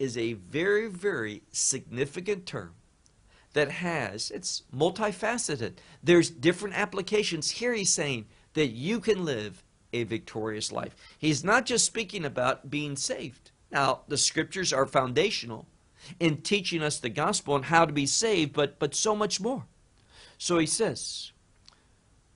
is 0.00 0.18
a 0.18 0.32
very, 0.32 0.88
very 0.88 1.44
significant 1.52 2.46
term 2.46 2.74
that 3.56 3.70
has, 3.70 4.30
it's 4.30 4.64
multifaceted. 4.74 5.72
There's 6.02 6.28
different 6.28 6.76
applications. 6.76 7.52
Here 7.52 7.72
he's 7.72 7.92
saying 7.92 8.26
that 8.52 8.68
you 8.68 9.00
can 9.00 9.24
live 9.24 9.62
a 9.94 10.04
victorious 10.04 10.70
life. 10.70 10.94
He's 11.18 11.42
not 11.42 11.64
just 11.64 11.86
speaking 11.86 12.26
about 12.26 12.68
being 12.70 12.96
saved. 12.96 13.50
Now, 13.72 14.00
the 14.08 14.18
scriptures 14.18 14.74
are 14.74 14.84
foundational 14.84 15.66
in 16.20 16.42
teaching 16.42 16.82
us 16.82 16.98
the 16.98 17.08
gospel 17.08 17.56
and 17.56 17.64
how 17.64 17.86
to 17.86 17.94
be 17.94 18.04
saved, 18.04 18.52
but, 18.52 18.78
but 18.78 18.94
so 18.94 19.16
much 19.16 19.40
more. 19.40 19.64
So 20.36 20.58
he 20.58 20.66
says, 20.66 21.32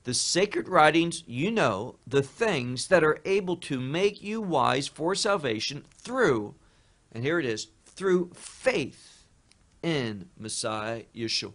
the 0.05 0.15
sacred 0.15 0.69
writings, 0.69 1.23
you 1.27 1.51
know, 1.51 1.97
the 2.07 2.23
things 2.23 2.89
that 2.89 3.05
are 3.05 3.19
able 3.27 3.59
to 3.59 3.79
make 3.79 4.23
you 4.23 4.41
wise 4.41 4.89
for 4.89 5.15
salvation 5.15 5.85
through, 5.99 6.55
and 7.13 7.23
here 7.23 7.39
it 7.39 7.45
is, 7.45 7.67
through 7.85 8.31
faith 8.35 9.20
in 9.83 10.29
Messiah 10.39 11.03
Yeshua. 11.15 11.53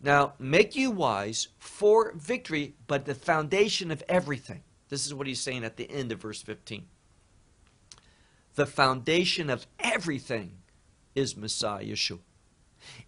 Now, 0.00 0.34
make 0.38 0.76
you 0.76 0.90
wise 0.90 1.48
for 1.58 2.12
victory, 2.14 2.74
but 2.86 3.06
the 3.06 3.14
foundation 3.14 3.90
of 3.90 4.02
everything. 4.08 4.62
This 4.88 5.06
is 5.06 5.14
what 5.14 5.26
he's 5.26 5.40
saying 5.40 5.64
at 5.64 5.76
the 5.76 5.90
end 5.90 6.12
of 6.12 6.20
verse 6.20 6.42
15. 6.42 6.86
The 8.54 8.66
foundation 8.66 9.50
of 9.50 9.66
everything 9.80 10.58
is 11.14 11.36
Messiah 11.36 11.84
Yeshua. 11.84 12.20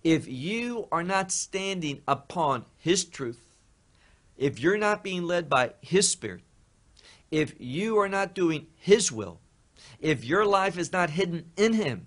If 0.03 0.27
you 0.27 0.89
are 0.91 1.05
not 1.05 1.31
standing 1.31 2.03
upon 2.09 2.65
His 2.79 3.05
truth, 3.05 3.41
if 4.37 4.59
you're 4.59 4.79
not 4.79 5.05
being 5.05 5.25
led 5.25 5.49
by 5.49 5.75
His 5.81 6.11
Spirit, 6.11 6.43
if 7.31 7.55
you 7.59 7.99
are 7.99 8.09
not 8.09 8.35
doing 8.35 8.67
His 8.77 9.13
will, 9.13 9.41
if 10.01 10.25
your 10.25 10.45
life 10.45 10.79
is 10.79 10.93
not 10.93 11.11
hidden 11.11 11.51
in 11.57 11.75
Him, 11.75 12.07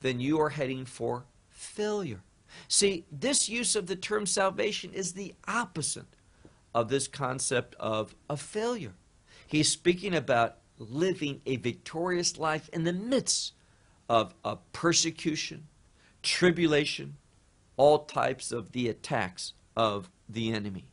then 0.00 0.20
you 0.20 0.40
are 0.40 0.50
heading 0.50 0.84
for 0.84 1.24
failure. 1.64 2.20
See, 2.68 3.04
this 3.10 3.48
use 3.48 3.74
of 3.74 3.86
the 3.86 3.96
term 3.96 4.26
salvation 4.26 4.92
is 4.92 5.12
the 5.12 5.34
opposite 5.48 6.16
of 6.74 6.88
this 6.88 7.08
concept 7.08 7.74
of 7.80 8.14
a 8.28 8.36
failure. 8.36 8.94
He's 9.46 9.68
speaking 9.68 10.14
about 10.14 10.56
living 10.78 11.40
a 11.46 11.56
victorious 11.56 12.38
life 12.38 12.68
in 12.72 12.84
the 12.84 12.92
midst 12.92 13.52
of, 14.08 14.34
persecution, 14.72 15.66
tribulation, 16.22 17.16
all 17.76 18.00
types 18.00 18.52
of 18.52 18.72
the 18.72 18.88
attacks 18.88 19.52
of 19.76 20.10
the 20.28 20.52
enemy. 20.52 20.86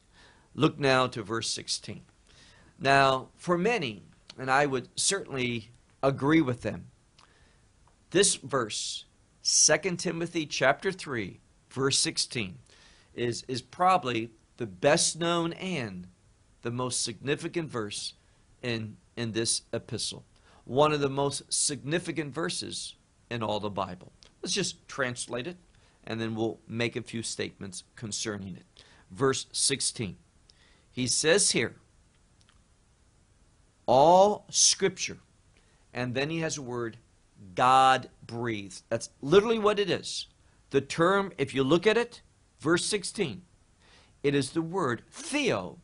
Look 0.55 0.79
now 0.79 1.07
to 1.07 1.23
verse 1.23 1.49
16. 1.49 2.01
Now, 2.79 3.29
for 3.35 3.57
many, 3.57 4.03
and 4.37 4.49
I 4.49 4.65
would 4.65 4.89
certainly 4.95 5.69
agree 6.01 6.41
with 6.41 6.61
them, 6.61 6.87
this 8.09 8.35
verse, 8.35 9.05
2 9.43 9.95
Timothy 9.97 10.45
chapter 10.45 10.91
3, 10.91 11.39
verse 11.69 11.97
16, 11.99 12.57
is, 13.13 13.43
is 13.47 13.61
probably 13.61 14.31
the 14.57 14.67
best 14.67 15.19
known 15.19 15.53
and 15.53 16.07
the 16.61 16.71
most 16.71 17.03
significant 17.03 17.69
verse 17.69 18.13
in, 18.61 18.97
in 19.17 19.31
this 19.31 19.63
epistle. 19.73 20.23
One 20.65 20.91
of 20.91 20.99
the 20.99 21.09
most 21.09 21.51
significant 21.51 22.33
verses 22.33 22.95
in 23.29 23.41
all 23.41 23.59
the 23.59 23.69
Bible. 23.69 24.11
Let's 24.41 24.53
just 24.53 24.87
translate 24.87 25.47
it 25.47 25.57
and 26.03 26.19
then 26.19 26.35
we'll 26.35 26.59
make 26.67 26.95
a 26.95 27.01
few 27.01 27.23
statements 27.23 27.83
concerning 27.95 28.55
it. 28.55 28.83
Verse 29.09 29.47
16. 29.51 30.17
He 30.91 31.07
says 31.07 31.51
here, 31.51 31.75
all 33.85 34.45
scripture, 34.49 35.17
and 35.93 36.13
then 36.13 36.29
he 36.29 36.39
has 36.39 36.57
a 36.57 36.61
word, 36.61 36.97
God 37.55 38.09
breathed. 38.25 38.83
That's 38.89 39.09
literally 39.21 39.59
what 39.59 39.79
it 39.79 39.89
is. 39.89 40.27
The 40.69 40.81
term, 40.81 41.31
if 41.37 41.53
you 41.53 41.63
look 41.63 41.85
at 41.85 41.97
it, 41.97 42.21
verse 42.59 42.85
16, 42.85 43.41
it 44.23 44.35
is 44.35 44.51
the 44.51 44.61
word 44.61 45.03
theo, 45.11 45.79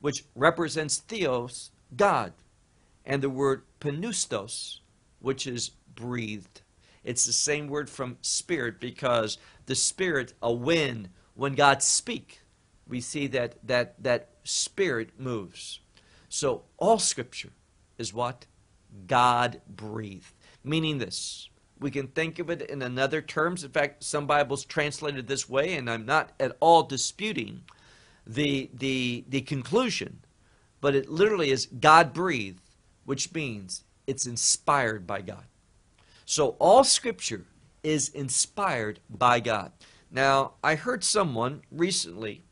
which 0.00 0.24
represents 0.34 0.98
theos, 0.98 1.70
God, 1.94 2.32
and 3.04 3.22
the 3.22 3.30
word 3.30 3.62
pneustos, 3.80 4.80
which 5.20 5.46
is 5.46 5.70
breathed. 5.94 6.62
It's 7.04 7.24
the 7.24 7.32
same 7.32 7.66
word 7.68 7.90
from 7.90 8.16
spirit 8.22 8.80
because 8.80 9.38
the 9.66 9.74
spirit, 9.74 10.34
a 10.42 10.52
wind, 10.52 11.08
when 11.34 11.54
God 11.54 11.82
speaks, 11.82 12.38
we 12.86 13.00
see 13.00 13.26
that 13.28 13.54
that 13.66 14.02
that 14.02 14.28
spirit 14.44 15.10
moves. 15.18 15.80
So 16.28 16.62
all 16.78 16.98
scripture 16.98 17.52
is 17.98 18.12
what? 18.12 18.46
God 19.06 19.60
breathed. 19.68 20.32
Meaning 20.64 20.98
this. 20.98 21.48
We 21.80 21.90
can 21.90 22.08
think 22.08 22.38
of 22.38 22.50
it 22.50 22.62
in 22.62 22.82
another 22.82 23.20
terms. 23.20 23.64
In 23.64 23.70
fact, 23.70 24.04
some 24.04 24.26
Bibles 24.26 24.64
translated 24.64 25.26
this 25.26 25.48
way, 25.48 25.74
and 25.74 25.90
I'm 25.90 26.06
not 26.06 26.30
at 26.38 26.56
all 26.60 26.84
disputing 26.84 27.62
the 28.26 28.70
the 28.72 29.24
the 29.28 29.40
conclusion, 29.40 30.20
but 30.80 30.94
it 30.94 31.08
literally 31.08 31.50
is 31.50 31.66
God 31.66 32.12
breathed, 32.12 32.62
which 33.04 33.34
means 33.34 33.84
it's 34.06 34.26
inspired 34.26 35.06
by 35.06 35.22
God. 35.22 35.44
So 36.24 36.56
all 36.60 36.84
scripture 36.84 37.46
is 37.82 38.08
inspired 38.10 39.00
by 39.10 39.40
God. 39.40 39.72
Now, 40.10 40.52
I 40.62 40.74
heard 40.74 41.02
someone 41.02 41.62
recently, 41.70 42.44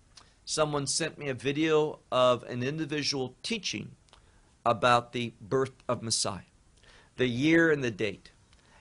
someone 0.45 0.87
sent 0.87 1.19
me 1.19 1.29
a 1.29 1.35
video 1.35 2.01
of 2.11 2.43
an 2.45 2.63
individual 2.63 3.37
teaching 3.43 3.93
about 4.65 5.13
the 5.13 5.35
birth 5.41 5.73
of 5.89 6.03
Messiah, 6.03 6.50
the 7.21 7.29
year 7.29 7.71
and 7.71 7.85
the 7.85 7.91
date. 7.91 8.31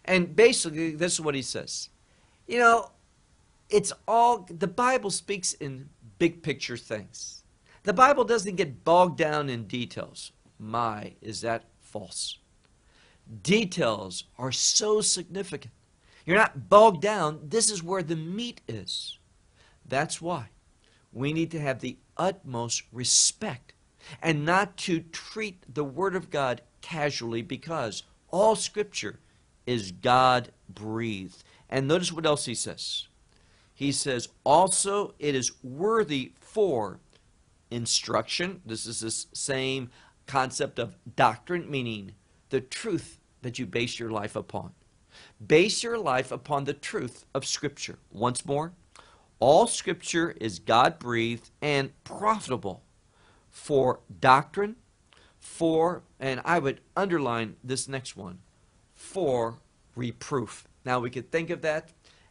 And 0.06 0.34
basically, 0.34 0.96
this 0.96 1.14
is 1.14 1.22
what 1.22 1.36
he 1.36 1.42
says. 1.42 1.90
You 2.48 2.60
know, 2.60 2.92
it's 3.70 3.92
all, 4.08 4.48
the 4.50 4.66
Bible 4.66 5.12
speaks 5.12 5.54
in 5.54 5.90
big 6.20 6.42
picture 6.42 6.78
things. 6.78 7.44
The 7.84 7.92
Bible 7.94 8.24
doesn't 8.24 8.56
get 8.56 8.86
bogged 8.86 9.18
down 9.18 9.50
in 9.50 9.68
details. 9.68 10.32
My, 10.58 11.16
is 11.22 11.42
that 11.42 11.66
false? 11.82 12.38
Details 13.44 14.24
are 14.38 14.54
so 14.54 15.02
significant. 15.02 15.74
You're 16.26 16.38
not 16.38 16.70
bogged 16.70 17.02
down. 17.02 17.42
This 17.44 17.70
is 17.70 17.84
where 17.84 18.04
the 18.04 18.16
meat 18.16 18.62
is. 18.70 19.20
That's 19.86 20.22
why 20.22 20.48
we 21.12 21.34
need 21.34 21.52
to 21.52 21.60
have 21.60 21.82
the 21.82 21.98
utmost 22.16 22.84
respect 22.94 23.74
and 24.22 24.46
not 24.46 24.78
to 24.78 25.02
treat 25.02 25.62
the 25.74 25.84
Word 25.84 26.16
of 26.16 26.30
God 26.30 26.62
casually 26.82 27.42
because 27.42 28.04
all 28.32 28.56
Scripture 28.56 29.20
is 29.66 29.92
God 29.92 30.52
breathed. 30.68 31.44
And 31.70 31.88
notice 31.88 32.12
what 32.12 32.26
else 32.26 32.46
he 32.46 32.56
says. 32.56 33.08
He 33.74 33.92
says, 33.92 34.30
also 34.44 35.14
it 35.20 35.36
is 35.36 35.52
worthy 35.64 36.34
for 36.40 37.00
instruction. 37.72 38.62
This 38.66 38.86
is 38.86 39.00
the 39.00 39.12
same 39.12 39.90
concept 40.26 40.80
of 40.80 40.96
doctrine, 41.16 41.70
meaning 41.70 42.14
the 42.50 42.62
truth 42.62 43.20
that 43.42 43.58
you 43.58 43.66
base 43.66 44.00
your 44.00 44.10
life 44.10 44.36
upon. 44.36 44.72
Base 45.46 45.84
your 45.84 45.98
life 45.98 46.32
upon 46.32 46.66
the 46.66 46.74
truth 46.74 47.26
of 47.34 47.46
Scripture. 47.46 48.00
Once 48.12 48.46
more, 48.46 48.74
all 49.40 49.68
Scripture 49.68 50.36
is 50.42 50.60
God 50.60 51.00
breathed 51.00 51.52
and 51.62 51.92
profitable 52.04 52.84
for 53.50 54.02
doctrine, 54.20 54.76
for, 55.40 56.04
and 56.20 56.42
I 56.46 56.60
would 56.60 56.82
underline 56.96 57.56
this 57.64 57.88
next 57.88 58.16
one, 58.16 58.40
for 58.94 59.60
reproof. 59.96 60.68
Now 60.86 61.00
we 61.00 61.10
could 61.10 61.32
think 61.32 61.50
of 61.50 61.62
that 61.62 61.90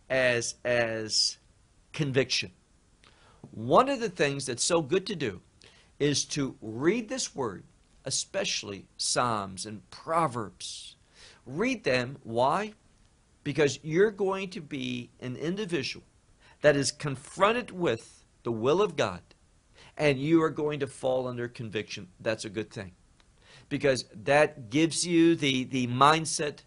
as, 0.08 0.54
as 0.64 1.38
conviction. 1.92 2.52
One 3.50 3.88
of 3.88 4.00
the 4.00 4.10
things 4.10 4.46
that's 4.46 4.64
so 4.64 4.82
good 4.82 5.06
to 5.06 5.16
do 5.16 5.40
is 5.98 6.24
to 6.26 6.56
read 6.60 7.08
this 7.08 7.34
word, 7.34 7.64
especially 8.04 8.86
Psalms 8.96 9.66
and 9.66 9.88
Proverbs, 9.90 10.96
Read 11.48 11.84
them. 11.84 12.18
Why? 12.24 12.74
Because 13.42 13.78
you're 13.82 14.10
going 14.10 14.50
to 14.50 14.60
be 14.60 15.08
an 15.18 15.34
individual 15.34 16.04
that 16.60 16.76
is 16.76 16.92
confronted 16.92 17.70
with 17.70 18.22
the 18.42 18.52
will 18.52 18.82
of 18.82 18.96
God 18.96 19.22
and 19.96 20.18
you 20.18 20.42
are 20.42 20.50
going 20.50 20.78
to 20.80 20.86
fall 20.86 21.26
under 21.26 21.48
conviction. 21.48 22.08
That's 22.20 22.44
a 22.44 22.50
good 22.50 22.70
thing. 22.70 22.92
Because 23.68 24.04
that 24.24 24.70
gives 24.70 25.06
you 25.06 25.36
the, 25.36 25.64
the 25.64 25.86
mindset 25.86 26.60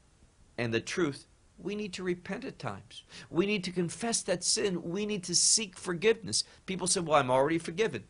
and 0.57 0.73
the 0.73 0.81
truth. 0.81 1.27
We 1.57 1.75
need 1.75 1.93
to 1.93 2.03
repent 2.03 2.45
at 2.45 2.59
times. 2.59 3.03
We 3.29 3.45
need 3.45 3.63
to 3.65 3.71
confess 3.71 4.21
that 4.23 4.43
sin. 4.43 4.81
We 4.83 5.05
need 5.05 5.23
to 5.25 5.35
seek 5.35 5.77
forgiveness. 5.77 6.43
People 6.65 6.87
say, 6.87 7.01
Well, 7.01 7.19
I'm 7.19 7.29
already 7.29 7.59
forgiven. 7.59 8.03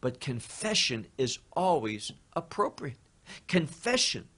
But 0.00 0.20
confession 0.20 1.06
is 1.16 1.38
always 1.52 2.12
appropriate. 2.34 2.98
Confession 3.48 4.28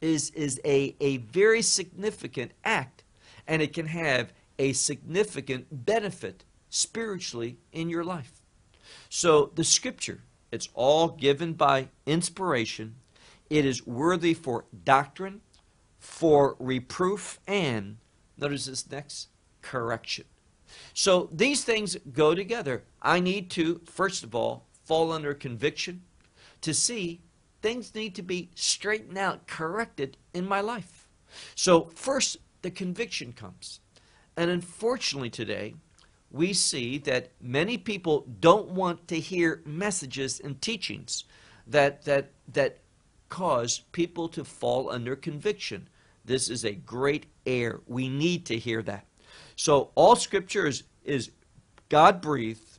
is, 0.00 0.30
is 0.30 0.60
a, 0.64 0.94
a 1.00 1.18
very 1.18 1.60
significant 1.60 2.52
act, 2.64 3.02
and 3.46 3.60
it 3.60 3.72
can 3.72 3.86
have 3.86 4.32
a 4.58 4.72
significant 4.72 5.66
benefit 5.84 6.44
spiritually 6.70 7.58
in 7.72 7.90
your 7.90 8.04
life. 8.04 8.42
So 9.08 9.52
the 9.54 9.64
scripture, 9.64 10.22
it's 10.50 10.68
all 10.74 11.08
given 11.08 11.54
by 11.54 11.88
inspiration. 12.06 12.96
It 13.50 13.64
is 13.64 13.86
worthy 13.86 14.34
for 14.34 14.64
doctrine, 14.84 15.40
for 15.98 16.56
reproof, 16.58 17.40
and 17.46 17.96
notice 18.36 18.66
this 18.66 18.90
next 18.90 19.28
correction. 19.62 20.24
So 20.94 21.28
these 21.32 21.64
things 21.64 21.96
go 22.12 22.34
together. 22.34 22.84
I 23.00 23.20
need 23.20 23.50
to, 23.50 23.80
first 23.86 24.22
of 24.22 24.34
all, 24.34 24.66
fall 24.84 25.12
under 25.12 25.34
conviction 25.34 26.02
to 26.60 26.74
see 26.74 27.20
things 27.62 27.94
need 27.94 28.14
to 28.14 28.22
be 28.22 28.50
straightened 28.54 29.18
out, 29.18 29.46
corrected 29.46 30.16
in 30.34 30.46
my 30.46 30.60
life. 30.60 31.08
So, 31.54 31.90
first, 31.94 32.38
the 32.62 32.70
conviction 32.70 33.32
comes. 33.32 33.80
And 34.36 34.50
unfortunately, 34.50 35.30
today, 35.30 35.74
we 36.30 36.52
see 36.52 36.98
that 36.98 37.30
many 37.40 37.78
people 37.78 38.26
don't 38.40 38.70
want 38.70 39.08
to 39.08 39.18
hear 39.18 39.62
messages 39.64 40.40
and 40.40 40.60
teachings 40.60 41.24
that, 41.66 42.04
that, 42.04 42.30
that 42.52 42.78
cause 43.28 43.80
people 43.92 44.28
to 44.28 44.44
fall 44.44 44.90
under 44.90 45.16
conviction. 45.16 45.88
This 46.24 46.48
is 46.48 46.64
a 46.64 46.72
great 46.72 47.26
error. 47.46 47.80
We 47.86 48.08
need 48.08 48.46
to 48.46 48.58
hear 48.58 48.82
that. 48.82 49.06
So, 49.56 49.90
all 49.94 50.16
scripture 50.16 50.66
is, 50.66 50.84
is 51.04 51.30
God 51.88 52.20
breathed 52.20 52.78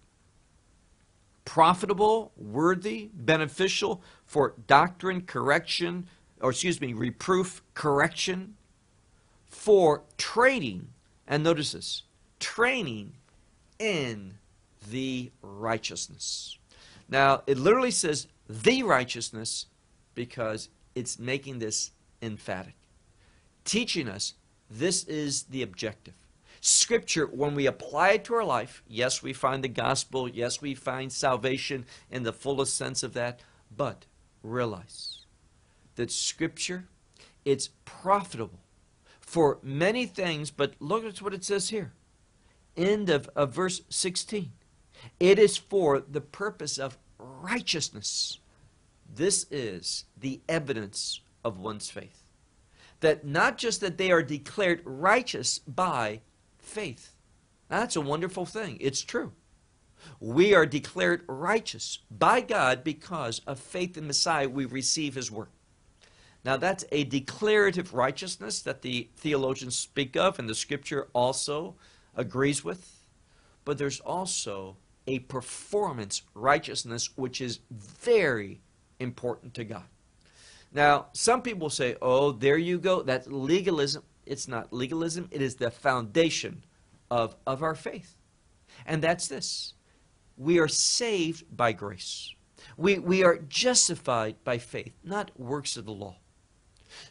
profitable, 1.50 2.32
worthy, 2.38 3.10
beneficial 3.12 4.04
for 4.24 4.54
doctrine, 4.68 5.22
correction, 5.22 6.08
or 6.41 6.52
excuse 6.52 6.80
me, 6.80 6.93
reproof, 6.93 7.64
correction, 7.74 8.56
for 9.47 10.04
training, 10.16 10.88
and 11.28 11.43
notice 11.43 11.72
this, 11.72 12.04
training 12.39 13.14
in 13.80 14.36
the 14.91 15.32
righteousness. 15.41 16.58
Now, 17.10 17.41
it 17.47 17.58
literally 17.58 17.91
says 17.91 18.28
the 18.47 18.84
righteousness 18.84 19.66
because 20.20 20.68
it's 20.96 21.18
making 21.18 21.60
this 21.60 21.92
emphatic, 22.22 22.76
teaching 23.64 24.10
us 24.10 24.34
this 24.70 25.06
is 25.06 25.44
the 25.44 25.62
objective. 25.62 26.14
Scripture, 26.60 27.26
when 27.26 27.56
we 27.56 27.66
apply 27.66 28.10
it 28.10 28.26
to 28.26 28.34
our 28.34 28.44
life, 28.44 28.84
yes, 28.86 29.24
we 29.24 29.32
find 29.32 29.64
the 29.64 29.70
gospel, 29.70 30.28
yes, 30.28 30.62
we 30.62 30.76
find 30.76 31.10
salvation 31.10 31.86
in 32.12 32.24
the 32.24 32.34
fullest 32.34 32.76
sense 32.76 33.02
of 33.02 33.14
that, 33.14 33.40
but 33.74 34.08
realize 34.44 35.20
that 35.96 36.12
Scripture, 36.12 36.84
it's 37.46 37.70
profitable 37.86 38.60
for 39.22 39.58
many 39.64 40.06
things, 40.06 40.52
but 40.52 40.74
look 40.82 41.06
at 41.06 41.22
what 41.22 41.34
it 41.34 41.46
says 41.46 41.70
here. 41.70 41.94
End 42.76 43.10
of, 43.10 43.30
of 43.38 43.54
verse 43.54 43.84
16. 43.88 44.52
It 45.18 45.40
is 45.40 45.56
for 45.56 46.02
the 46.02 46.20
purpose 46.20 46.78
of 46.78 46.98
righteousness. 47.18 48.40
This 49.14 49.45
is 49.51 50.05
the 50.18 50.41
evidence 50.47 51.22
of 51.43 51.57
one's 51.57 51.89
faith. 51.89 52.24
That 52.99 53.26
not 53.26 53.57
just 53.57 53.82
that 53.82 53.97
they 53.97 54.12
are 54.12 54.24
declared 54.24 54.82
righteous 54.86 55.60
by 55.60 56.22
faith. 56.57 57.16
That's 57.68 57.95
a 57.95 58.01
wonderful 58.01 58.45
thing. 58.45 58.78
It's 58.80 59.01
true. 59.01 59.32
We 60.20 60.53
are 60.53 60.66
declared 60.66 61.24
righteous 61.28 61.99
by 62.10 62.41
God 62.41 62.84
because 62.84 63.39
of 63.45 63.60
faith 63.60 63.97
in 63.97 64.07
Messiah. 64.07 64.49
We 64.49 64.66
receive 64.66 65.16
his 65.16 65.32
work. 65.32 65.51
Now, 66.45 66.55
that's 66.55 66.86
a 66.91 67.03
declarative 67.03 67.93
righteousness 67.93 68.62
that 68.62 68.82
the 68.82 69.10
theologians 69.18 69.78
speak 69.78 70.16
of, 70.16 70.39
and 70.39 70.47
the 70.47 70.55
scripture 70.55 71.10
also 71.14 71.76
agrees 72.16 72.64
with. 72.64 73.03
But 73.66 73.78
there's 73.78 73.99
also 73.99 74.78
a 75.05 75.20
performance 75.20 76.22
righteousness, 76.34 77.10
which 77.18 77.41
is 77.41 77.60
very 77.70 78.62
important 79.00 79.54
to 79.56 79.64
God. 79.64 79.86
Now, 80.72 81.08
some 81.14 81.41
people 81.41 81.70
say, 81.70 81.95
oh, 82.02 82.32
there 82.32 82.58
you 82.58 82.78
go. 82.78 83.02
That's 83.02 83.28
legalism. 83.28 84.04
It's 84.26 84.47
not 84.47 84.72
legalism, 84.72 85.28
it 85.32 85.41
is 85.41 85.56
the 85.56 85.72
foundation 85.72 86.64
of, 87.10 87.36
of 87.47 87.64
our 87.64 87.74
faith. 87.74 88.16
And 88.86 89.02
that's 89.02 89.28
this 89.28 89.74
we 90.38 90.60
are 90.60 90.68
saved 90.68 91.45
by 91.56 91.74
grace. 91.74 92.34
We, 92.78 93.00
we 93.00 93.24
are 93.24 93.38
justified 93.38 94.36
by 94.43 94.58
faith, 94.58 94.93
not 95.04 95.32
works 95.38 95.76
of 95.78 95.86
the 95.86 95.91
law. 95.91 96.18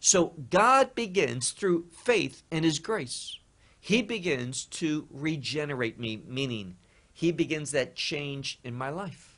So 0.01 0.35
God 0.51 0.95
begins 0.95 1.51
through 1.51 1.87
faith 1.91 2.43
and 2.51 2.65
His 2.65 2.79
grace. 2.79 3.39
He 3.81 4.03
begins 4.03 4.65
to 4.67 5.07
regenerate 5.11 5.99
me, 5.99 6.23
meaning 6.27 6.77
He 7.13 7.33
begins 7.33 7.71
that 7.73 7.97
change 7.97 8.59
in 8.65 8.75
my 8.75 8.91
life. 8.91 9.38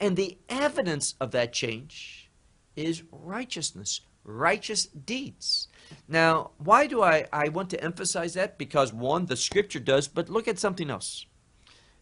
And 0.00 0.16
the 0.16 0.38
evidence 0.48 1.14
of 1.20 1.32
that 1.32 1.52
change 1.52 2.30
is 2.76 3.02
righteousness, 3.10 4.02
righteous 4.24 4.86
deeds. 4.86 5.68
Now, 6.06 6.50
why 6.58 6.86
do 6.86 7.02
I, 7.02 7.26
I 7.32 7.48
want 7.48 7.70
to 7.70 7.82
emphasize 7.82 8.34
that? 8.34 8.58
Because 8.58 8.92
one, 8.92 9.26
the 9.26 9.36
scripture 9.36 9.80
does, 9.80 10.06
but 10.06 10.28
look 10.28 10.46
at 10.46 10.58
something 10.58 10.90
else. 10.90 11.26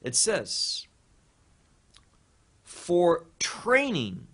It 0.03 0.15
says, 0.15 0.87
for 2.63 3.27
training 3.39 4.27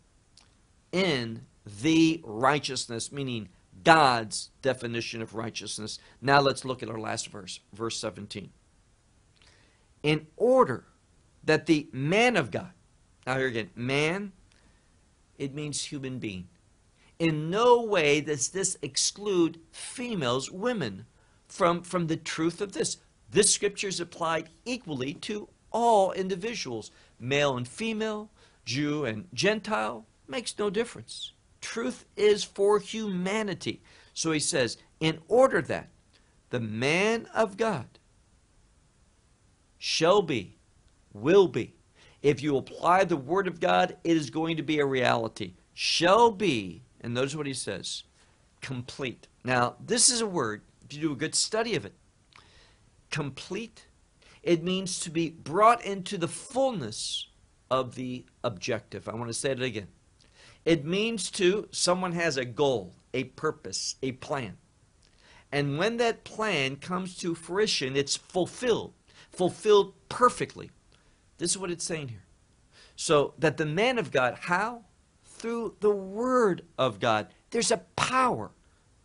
in 0.90 1.42
the 1.64 2.20
righteousness, 2.24 3.12
meaning 3.12 3.48
God's 3.84 4.50
definition 4.60 5.22
of 5.22 5.34
righteousness. 5.34 5.98
Now 6.20 6.40
let's 6.40 6.64
look 6.64 6.82
at 6.82 6.90
our 6.90 6.98
last 6.98 7.28
verse, 7.28 7.60
verse 7.72 7.98
17. 7.98 8.50
In 10.02 10.26
order 10.36 10.84
that 11.44 11.66
the 11.66 11.88
man 11.92 12.36
of 12.36 12.50
God, 12.50 12.72
now 13.26 13.36
here 13.36 13.46
again, 13.46 13.70
man, 13.74 14.32
it 15.38 15.54
means 15.54 15.84
human 15.84 16.18
being. 16.18 16.48
In 17.18 17.50
no 17.50 17.82
way 17.82 18.20
does 18.20 18.48
this 18.48 18.76
exclude 18.82 19.60
females, 19.70 20.50
women, 20.50 21.06
from, 21.46 21.82
from 21.82 22.06
the 22.06 22.16
truth 22.16 22.60
of 22.60 22.72
this. 22.72 22.96
This 23.30 23.52
scripture 23.52 23.88
is 23.88 24.00
applied 24.00 24.48
equally 24.64 25.14
to 25.14 25.48
all 25.70 26.12
individuals, 26.12 26.90
male 27.20 27.56
and 27.56 27.68
female, 27.68 28.30
Jew 28.64 29.04
and 29.04 29.26
Gentile, 29.34 30.06
makes 30.26 30.58
no 30.58 30.70
difference. 30.70 31.32
Truth 31.60 32.06
is 32.16 32.42
for 32.42 32.78
humanity. 32.78 33.82
So 34.14 34.32
he 34.32 34.40
says, 34.40 34.78
in 35.00 35.20
order 35.28 35.62
that 35.62 35.88
the 36.50 36.60
man 36.60 37.26
of 37.34 37.56
God 37.56 37.86
shall 39.78 40.22
be, 40.22 40.58
will 41.12 41.48
be, 41.48 41.74
if 42.22 42.42
you 42.42 42.56
apply 42.56 43.04
the 43.04 43.16
word 43.16 43.48
of 43.48 43.60
God, 43.60 43.96
it 44.04 44.16
is 44.16 44.30
going 44.30 44.56
to 44.56 44.62
be 44.62 44.78
a 44.78 44.86
reality. 44.86 45.54
Shall 45.74 46.30
be, 46.30 46.82
and 47.00 47.12
notice 47.12 47.34
what 47.34 47.46
he 47.46 47.54
says, 47.54 48.04
complete. 48.60 49.26
Now, 49.44 49.74
this 49.84 50.08
is 50.08 50.20
a 50.20 50.26
word, 50.26 50.62
if 50.84 50.94
you 50.94 51.00
do 51.00 51.12
a 51.12 51.16
good 51.16 51.34
study 51.34 51.74
of 51.74 51.84
it, 51.84 51.94
complete, 53.10 53.86
it 54.42 54.62
means 54.62 55.00
to 55.00 55.10
be 55.10 55.30
brought 55.30 55.84
into 55.84 56.16
the 56.16 56.28
fullness 56.28 57.26
of 57.70 57.94
the 57.94 58.24
objective. 58.44 59.08
I 59.08 59.14
want 59.14 59.28
to 59.28 59.34
say 59.34 59.50
it 59.50 59.62
again. 59.62 59.88
It 60.64 60.84
means 60.84 61.30
to 61.32 61.68
someone 61.72 62.12
has 62.12 62.36
a 62.36 62.44
goal, 62.44 62.94
a 63.12 63.24
purpose, 63.24 63.96
a 64.02 64.12
plan. 64.12 64.58
And 65.50 65.76
when 65.76 65.96
that 65.96 66.24
plan 66.24 66.76
comes 66.76 67.16
to 67.18 67.34
fruition, 67.34 67.96
it's 67.96 68.16
fulfilled, 68.16 68.94
fulfilled 69.30 69.94
perfectly. 70.08 70.70
This 71.39 71.51
is 71.51 71.59
what 71.59 71.70
it's 71.70 71.85
saying 71.85 72.09
here. 72.09 72.24
So 72.97 73.35
that 73.39 73.57
the 73.57 73.66
man 73.66 73.99
of 73.99 74.11
God, 74.11 74.37
how? 74.43 74.85
Through 75.24 75.76
the 75.80 75.91
Word 75.91 76.62
of 76.78 77.01
God. 77.01 77.28
There's 77.51 77.70
a 77.70 77.78
power 77.97 78.51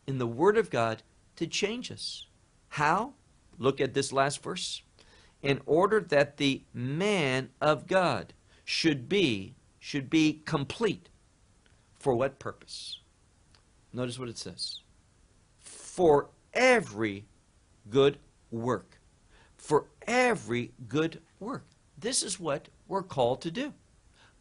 in 0.05 0.17
the 0.17 0.27
Word 0.27 0.57
of 0.57 0.69
God 0.69 1.03
to 1.37 1.47
change 1.47 1.91
us. 1.91 2.27
How? 2.69 3.13
Look 3.57 3.81
at 3.81 3.93
this 3.93 4.13
last 4.13 4.43
verse. 4.43 4.81
In 5.41 5.61
order 5.65 5.99
that 5.99 6.37
the 6.37 6.63
man 6.73 7.49
of 7.61 7.87
God 7.87 8.33
should 8.65 9.07
be 9.07 9.55
should 9.79 10.09
be 10.09 10.41
complete 10.45 11.09
for 11.97 12.13
what 12.13 12.39
purpose? 12.39 12.99
Notice 13.93 14.19
what 14.19 14.29
it 14.29 14.37
says. 14.37 14.81
For 15.59 16.29
every 16.53 17.25
good 17.89 18.17
work. 18.51 18.99
For 19.55 19.85
every 20.05 20.71
good 20.87 21.21
work. 21.39 21.65
This 21.97 22.23
is 22.23 22.39
what 22.39 22.69
we're 22.87 23.03
called 23.03 23.41
to 23.41 23.51
do. 23.51 23.73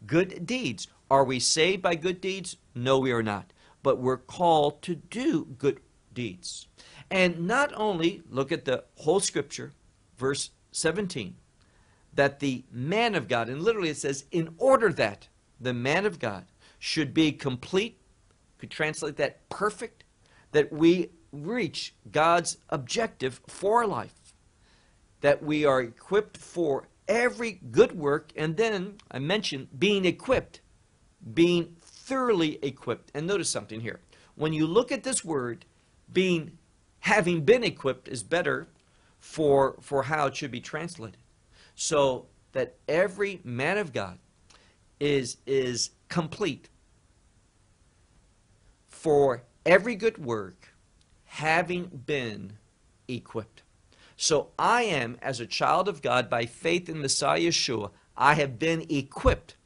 Good 0.06 0.46
deeds. 0.46 0.88
Are 1.10 1.24
we 1.24 1.40
saved 1.40 1.82
by 1.82 1.94
good 1.94 2.20
deeds? 2.20 2.56
No, 2.74 2.98
we 2.98 3.12
are 3.12 3.22
not. 3.22 3.52
But 3.82 3.98
we're 3.98 4.16
called 4.16 4.82
to 4.82 4.94
do 4.94 5.44
good 5.58 5.80
deeds. 6.12 6.66
And 7.10 7.46
not 7.46 7.72
only, 7.76 8.22
look 8.28 8.52
at 8.52 8.64
the 8.64 8.84
whole 8.96 9.20
scripture, 9.20 9.72
verse 10.16 10.50
17, 10.72 11.36
that 12.14 12.40
the 12.40 12.64
man 12.70 13.14
of 13.14 13.28
God, 13.28 13.48
and 13.48 13.62
literally 13.62 13.90
it 13.90 13.96
says, 13.96 14.24
in 14.30 14.54
order 14.58 14.92
that 14.92 15.28
the 15.60 15.72
man 15.72 16.04
of 16.04 16.18
God 16.18 16.46
should 16.78 17.14
be 17.14 17.32
complete. 17.32 17.98
Could 18.58 18.70
translate 18.70 19.16
that 19.16 19.48
perfect, 19.48 20.04
that 20.52 20.72
we 20.72 21.10
reach 21.32 21.94
God's 22.10 22.58
objective 22.70 23.40
for 23.46 23.86
life, 23.86 24.34
that 25.20 25.42
we 25.42 25.64
are 25.64 25.82
equipped 25.82 26.36
for 26.36 26.88
every 27.08 27.60
good 27.70 27.92
work, 27.92 28.32
and 28.36 28.56
then 28.56 28.96
I 29.10 29.18
mentioned 29.18 29.68
being 29.78 30.04
equipped, 30.04 30.60
being 31.34 31.76
thoroughly 31.80 32.58
equipped. 32.62 33.10
And 33.14 33.26
notice 33.26 33.50
something 33.50 33.80
here. 33.80 34.00
When 34.34 34.52
you 34.52 34.66
look 34.66 34.92
at 34.92 35.02
this 35.02 35.24
word, 35.24 35.64
being 36.12 36.58
having 37.00 37.42
been 37.42 37.64
equipped 37.64 38.08
is 38.08 38.22
better 38.22 38.68
for 39.18 39.76
for 39.80 40.04
how 40.04 40.26
it 40.26 40.36
should 40.36 40.50
be 40.50 40.60
translated. 40.60 41.18
So 41.74 42.26
that 42.52 42.76
every 42.88 43.40
man 43.44 43.78
of 43.78 43.92
God 43.92 44.18
is 44.98 45.36
is 45.46 45.90
complete 46.08 46.68
for 48.88 49.42
every 49.64 49.94
good 49.94 50.18
work 50.18 50.72
having 51.24 52.02
been 52.06 52.54
equipped. 53.08 53.62
So 54.16 54.48
I 54.58 54.82
am, 54.82 55.18
as 55.20 55.40
a 55.40 55.46
child 55.46 55.88
of 55.88 56.02
God, 56.02 56.30
by 56.30 56.46
faith 56.46 56.88
in 56.88 57.00
Messiah 57.00 57.40
Yeshua, 57.40 57.90
I 58.16 58.34
have 58.34 58.58
been 58.58 58.86
equipped 58.88 59.56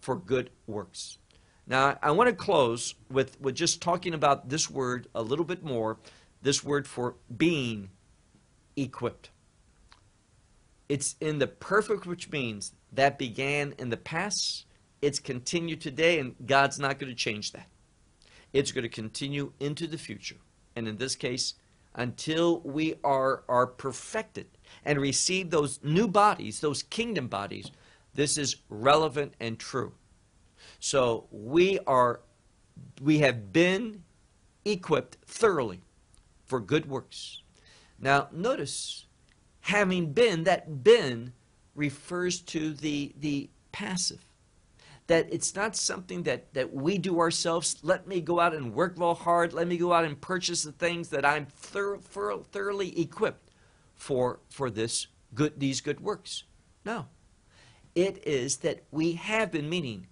for 0.00 0.16
good 0.16 0.50
works. 0.66 1.18
Now, 1.66 1.98
I 2.02 2.10
want 2.10 2.28
to 2.28 2.36
close 2.36 2.94
with, 3.10 3.40
with 3.40 3.54
just 3.54 3.80
talking 3.80 4.12
about 4.12 4.50
this 4.50 4.70
word 4.70 5.08
a 5.14 5.22
little 5.22 5.46
bit 5.46 5.64
more 5.64 5.98
this 6.42 6.62
word 6.62 6.86
for 6.86 7.14
being 7.34 7.88
equipped. 8.76 9.30
It's 10.90 11.16
in 11.20 11.38
the 11.38 11.46
perfect, 11.46 12.06
which 12.06 12.30
means 12.30 12.72
that 12.92 13.18
began 13.18 13.74
in 13.78 13.88
the 13.88 13.96
past 13.96 14.66
it's 15.04 15.18
continued 15.18 15.82
today, 15.82 16.18
and 16.18 16.34
God's 16.46 16.78
not 16.78 16.98
going 16.98 17.12
to 17.12 17.16
change 17.16 17.52
that. 17.52 17.68
It's 18.54 18.72
going 18.72 18.84
to 18.84 18.88
continue 18.88 19.52
into 19.60 19.86
the 19.86 19.98
future. 19.98 20.38
And 20.74 20.88
in 20.88 20.96
this 20.96 21.14
case, 21.14 21.54
until 21.94 22.60
we 22.60 22.94
are, 23.04 23.44
are 23.48 23.66
perfected 23.66 24.46
and 24.84 25.00
receive 25.00 25.50
those 25.50 25.80
new 25.82 26.08
bodies, 26.08 26.60
those 26.60 26.82
kingdom 26.82 27.28
bodies, 27.28 27.70
this 28.14 28.38
is 28.38 28.56
relevant 28.68 29.34
and 29.40 29.58
true. 29.58 29.92
So 30.80 31.26
we 31.30 31.78
are 31.86 32.20
we 33.00 33.18
have 33.18 33.52
been 33.52 34.02
equipped 34.64 35.18
thoroughly 35.26 35.80
for 36.46 36.60
good 36.60 36.86
works. 36.86 37.42
Now 37.98 38.28
notice 38.32 39.06
having 39.60 40.12
been 40.12 40.44
that 40.44 40.82
been 40.82 41.32
refers 41.74 42.40
to 42.40 42.72
the 42.74 43.14
the 43.18 43.50
passive 43.72 44.23
that 45.06 45.32
it's 45.32 45.54
not 45.54 45.76
something 45.76 46.22
that, 46.22 46.52
that 46.54 46.72
we 46.72 46.96
do 46.98 47.20
ourselves. 47.20 47.78
Let 47.82 48.06
me 48.06 48.20
go 48.20 48.40
out 48.40 48.54
and 48.54 48.74
work 48.74 48.94
real 48.96 49.14
hard. 49.14 49.52
Let 49.52 49.68
me 49.68 49.76
go 49.76 49.92
out 49.92 50.04
and 50.04 50.20
purchase 50.20 50.62
the 50.62 50.72
things 50.72 51.10
that 51.10 51.24
I'm 51.24 51.46
thor- 51.46 51.98
thor- 51.98 52.44
thoroughly 52.50 52.98
equipped 52.98 53.50
for, 53.94 54.40
for 54.48 54.70
this 54.70 55.06
good, 55.34 55.60
these 55.60 55.80
good 55.80 56.00
works. 56.00 56.44
No. 56.84 57.06
It 57.94 58.26
is 58.26 58.58
that 58.58 58.84
we 58.90 59.12
have 59.12 59.52
been, 59.52 59.68
meaning 59.68 60.06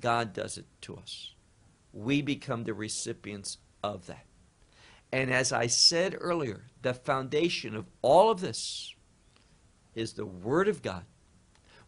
God 0.00 0.32
does 0.32 0.56
it 0.56 0.66
to 0.82 0.96
us. 0.96 1.34
We 1.92 2.22
become 2.22 2.64
the 2.64 2.74
recipients 2.74 3.58
of 3.82 4.06
that. 4.06 4.24
And 5.12 5.30
as 5.30 5.52
I 5.52 5.66
said 5.66 6.16
earlier, 6.18 6.64
the 6.82 6.94
foundation 6.94 7.74
of 7.74 7.86
all 8.00 8.30
of 8.30 8.40
this 8.40 8.94
is 9.94 10.12
the 10.14 10.26
Word 10.26 10.68
of 10.68 10.82
God 10.82 11.04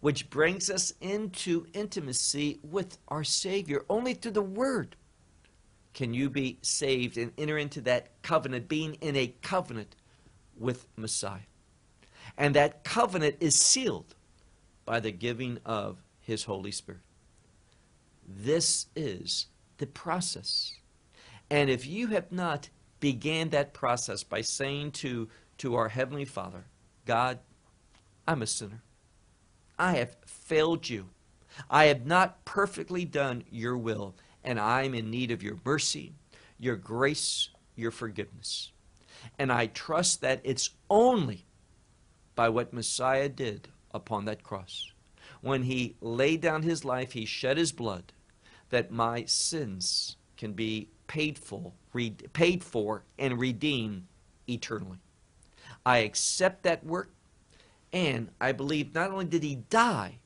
which 0.03 0.29
brings 0.31 0.69
us 0.69 0.93
into 1.01 1.65
intimacy 1.75 2.59
with 2.65 2.99
our 3.07 3.23
Savior. 3.23 3.85
Only 3.89 4.15
through 4.15 4.33
the 4.33 4.43
Word 4.43 4.97
can 5.95 6.13
you 6.13 6.29
be 6.29 6.59
saved 6.61 7.17
and 7.17 7.31
enter 7.39 7.57
into 7.57 7.81
that 7.83 8.21
covenant, 8.21 8.67
being 8.67 8.95
in 8.95 9.15
a 9.15 9.33
covenant 9.43 9.95
with 10.59 10.89
Messiah. 10.97 11.47
And 12.37 12.57
that 12.57 12.83
covenant 12.83 13.37
is 13.39 13.55
sealed 13.55 14.17
by 14.85 14.99
the 14.99 15.13
giving 15.13 15.59
of 15.65 16.03
His 16.21 16.43
Holy 16.43 16.73
Spirit. 16.73 17.03
This 18.27 18.87
is 18.97 19.47
the 19.79 19.87
process. 19.87 20.75
And 21.49 21.71
if 21.71 21.87
you 21.87 22.09
have 22.09 22.33
not 22.33 22.71
began 22.99 23.51
that 23.51 23.73
process 23.73 24.25
by 24.25 24.41
saying 24.41 24.91
to, 24.93 25.29
to 25.59 25.77
our 25.77 25.91
Heavenly 25.91 26.25
Father, 26.25 26.65
God, 27.07 27.39
I'm 28.27 28.43
a 28.43 28.49
sinner. 28.49 28.83
I 29.83 29.95
have 29.95 30.15
failed 30.25 30.89
you. 30.89 31.09
I 31.69 31.87
have 31.87 32.07
not 32.07 32.45
perfectly 32.45 33.05
done 33.05 33.43
your 33.51 33.77
will, 33.77 34.15
and 34.45 34.61
I 34.61 34.85
am 34.85 34.95
in 34.95 35.11
need 35.11 35.33
of 35.33 35.43
your 35.43 35.59
mercy, 35.65 36.13
your 36.57 36.77
grace, 36.77 37.49
your 37.75 37.91
forgiveness. 37.91 38.71
And 39.41 39.51
I 39.51 39.67
trust 39.67 40.21
that 40.21 40.41
it's 40.45 40.71
only 40.89 41.47
by 42.37 42.49
what 42.49 42.73
Messiah 42.73 43.29
did 43.29 43.71
upon 43.93 44.25
that 44.27 44.45
cross. 44.45 44.93
When 45.41 45.65
he 45.65 45.97
laid 46.01 46.41
down 46.41 46.63
his 46.63 46.85
life, 46.85 47.11
he 47.15 47.25
shed 47.25 47.57
his 47.57 47.73
blood, 47.73 48.13
that 48.71 48.93
my 48.93 49.25
sins 49.25 50.17
can 50.37 50.53
be 50.53 50.91
paid 51.09 51.37
for, 51.37 51.73
paid 52.33 52.63
for 52.63 53.03
and 53.19 53.41
redeemed 53.41 54.07
eternally. 54.49 54.99
I 55.85 55.99
accept 55.99 56.63
that 56.63 56.87
work 56.87 57.11
and 57.93 58.29
I 58.41 58.53
believe 58.53 58.95
not 58.95 59.11
only 59.11 59.25
did 59.27 59.43
he 59.43 59.57
die, 59.57 60.19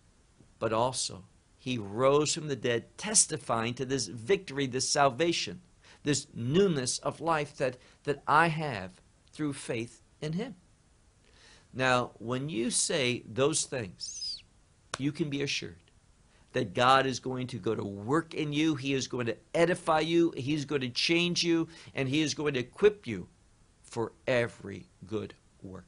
but 0.59 0.73
also 0.73 1.25
he 1.59 1.79
rose 1.79 2.35
from 2.35 2.49
the 2.49 2.57
dead, 2.57 2.97
testifying 2.97 3.75
to 3.75 3.85
this 3.85 4.07
victory, 4.07 4.67
this 4.67 4.89
salvation, 4.89 5.61
this 6.05 6.27
newness 6.35 6.99
of 7.01 7.21
life 7.21 7.57
that, 7.57 7.77
that 8.05 8.23
I 8.27 8.49
have 8.49 8.93
through 9.33 9.55
faith 9.55 10.01
in 10.21 10.35
him. 10.35 10.55
Now, 11.75 12.12
when 12.19 12.49
you 12.49 12.71
say 12.71 13.25
those 13.29 13.64
things, 13.64 14.43
you 14.99 15.12
can 15.12 15.29
be 15.29 15.43
assured 15.43 15.77
that 16.57 16.73
God 16.73 17.05
is 17.05 17.21
going 17.21 17.49
to 17.49 17.59
go 17.59 17.75
to 17.75 17.85
work 17.85 18.33
in 18.33 18.51
you. 18.51 18.77
He 18.77 18.95
is 18.95 19.09
going 19.09 19.27
to 19.27 19.37
edify 19.55 20.01
you. 20.01 20.33
He's 20.35 20.64
going 20.64 20.81
to 20.81 20.89
change 20.89 21.45
you. 21.45 21.69
And 21.95 22.09
He 22.09 22.23
is 22.23 22.33
going 22.33 22.55
to 22.55 22.61
equip 22.61 23.07
you 23.07 23.29
for 23.83 24.12
every 24.27 24.87
good 25.07 25.35
work. 25.62 25.85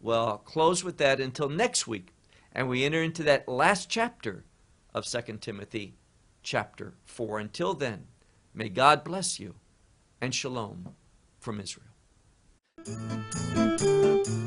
Well, 0.00 0.38
close 0.38 0.82
with 0.82 0.96
that 0.98 1.20
until 1.20 1.48
next 1.50 1.86
week, 1.86 2.14
and 2.52 2.68
we 2.68 2.84
enter 2.84 3.02
into 3.02 3.22
that 3.24 3.46
last 3.46 3.90
chapter 3.90 4.44
of 4.94 5.04
2 5.04 5.36
Timothy 5.40 5.94
chapter 6.42 6.94
4. 7.04 7.38
Until 7.38 7.74
then, 7.74 8.06
may 8.54 8.70
God 8.70 9.04
bless 9.04 9.38
you, 9.38 9.56
and 10.20 10.34
shalom 10.34 10.94
from 11.38 11.60
Israel. 11.60 11.86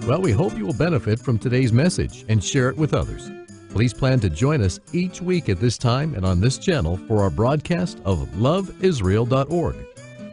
Well, 0.08 0.22
we 0.22 0.32
hope 0.32 0.58
you 0.58 0.66
will 0.66 0.74
benefit 0.74 1.20
from 1.20 1.38
today's 1.38 1.72
message 1.72 2.26
and 2.28 2.44
share 2.44 2.70
it 2.70 2.78
with 2.78 2.96
others. 2.96 3.30
Please 3.70 3.94
plan 3.94 4.20
to 4.22 4.30
join 4.30 4.62
us 4.62 4.80
each 4.92 5.22
week 5.22 5.50
at 5.50 5.60
this 5.60 5.78
time 5.78 6.16
and 6.16 6.26
on 6.26 6.42
this 6.42 6.58
channel 6.58 6.98
for 7.08 7.22
our 7.22 7.30
broadcast 7.30 8.00
of 8.06 8.28
loveisrael.org. 8.30 9.76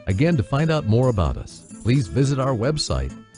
Again, 0.06 0.36
to 0.36 0.42
find 0.42 0.70
out 0.70 0.86
more 0.86 1.08
about 1.08 1.36
us, 1.36 1.62
please 1.82 2.08
visit 2.08 2.38
our 2.38 2.54
website 2.54 3.16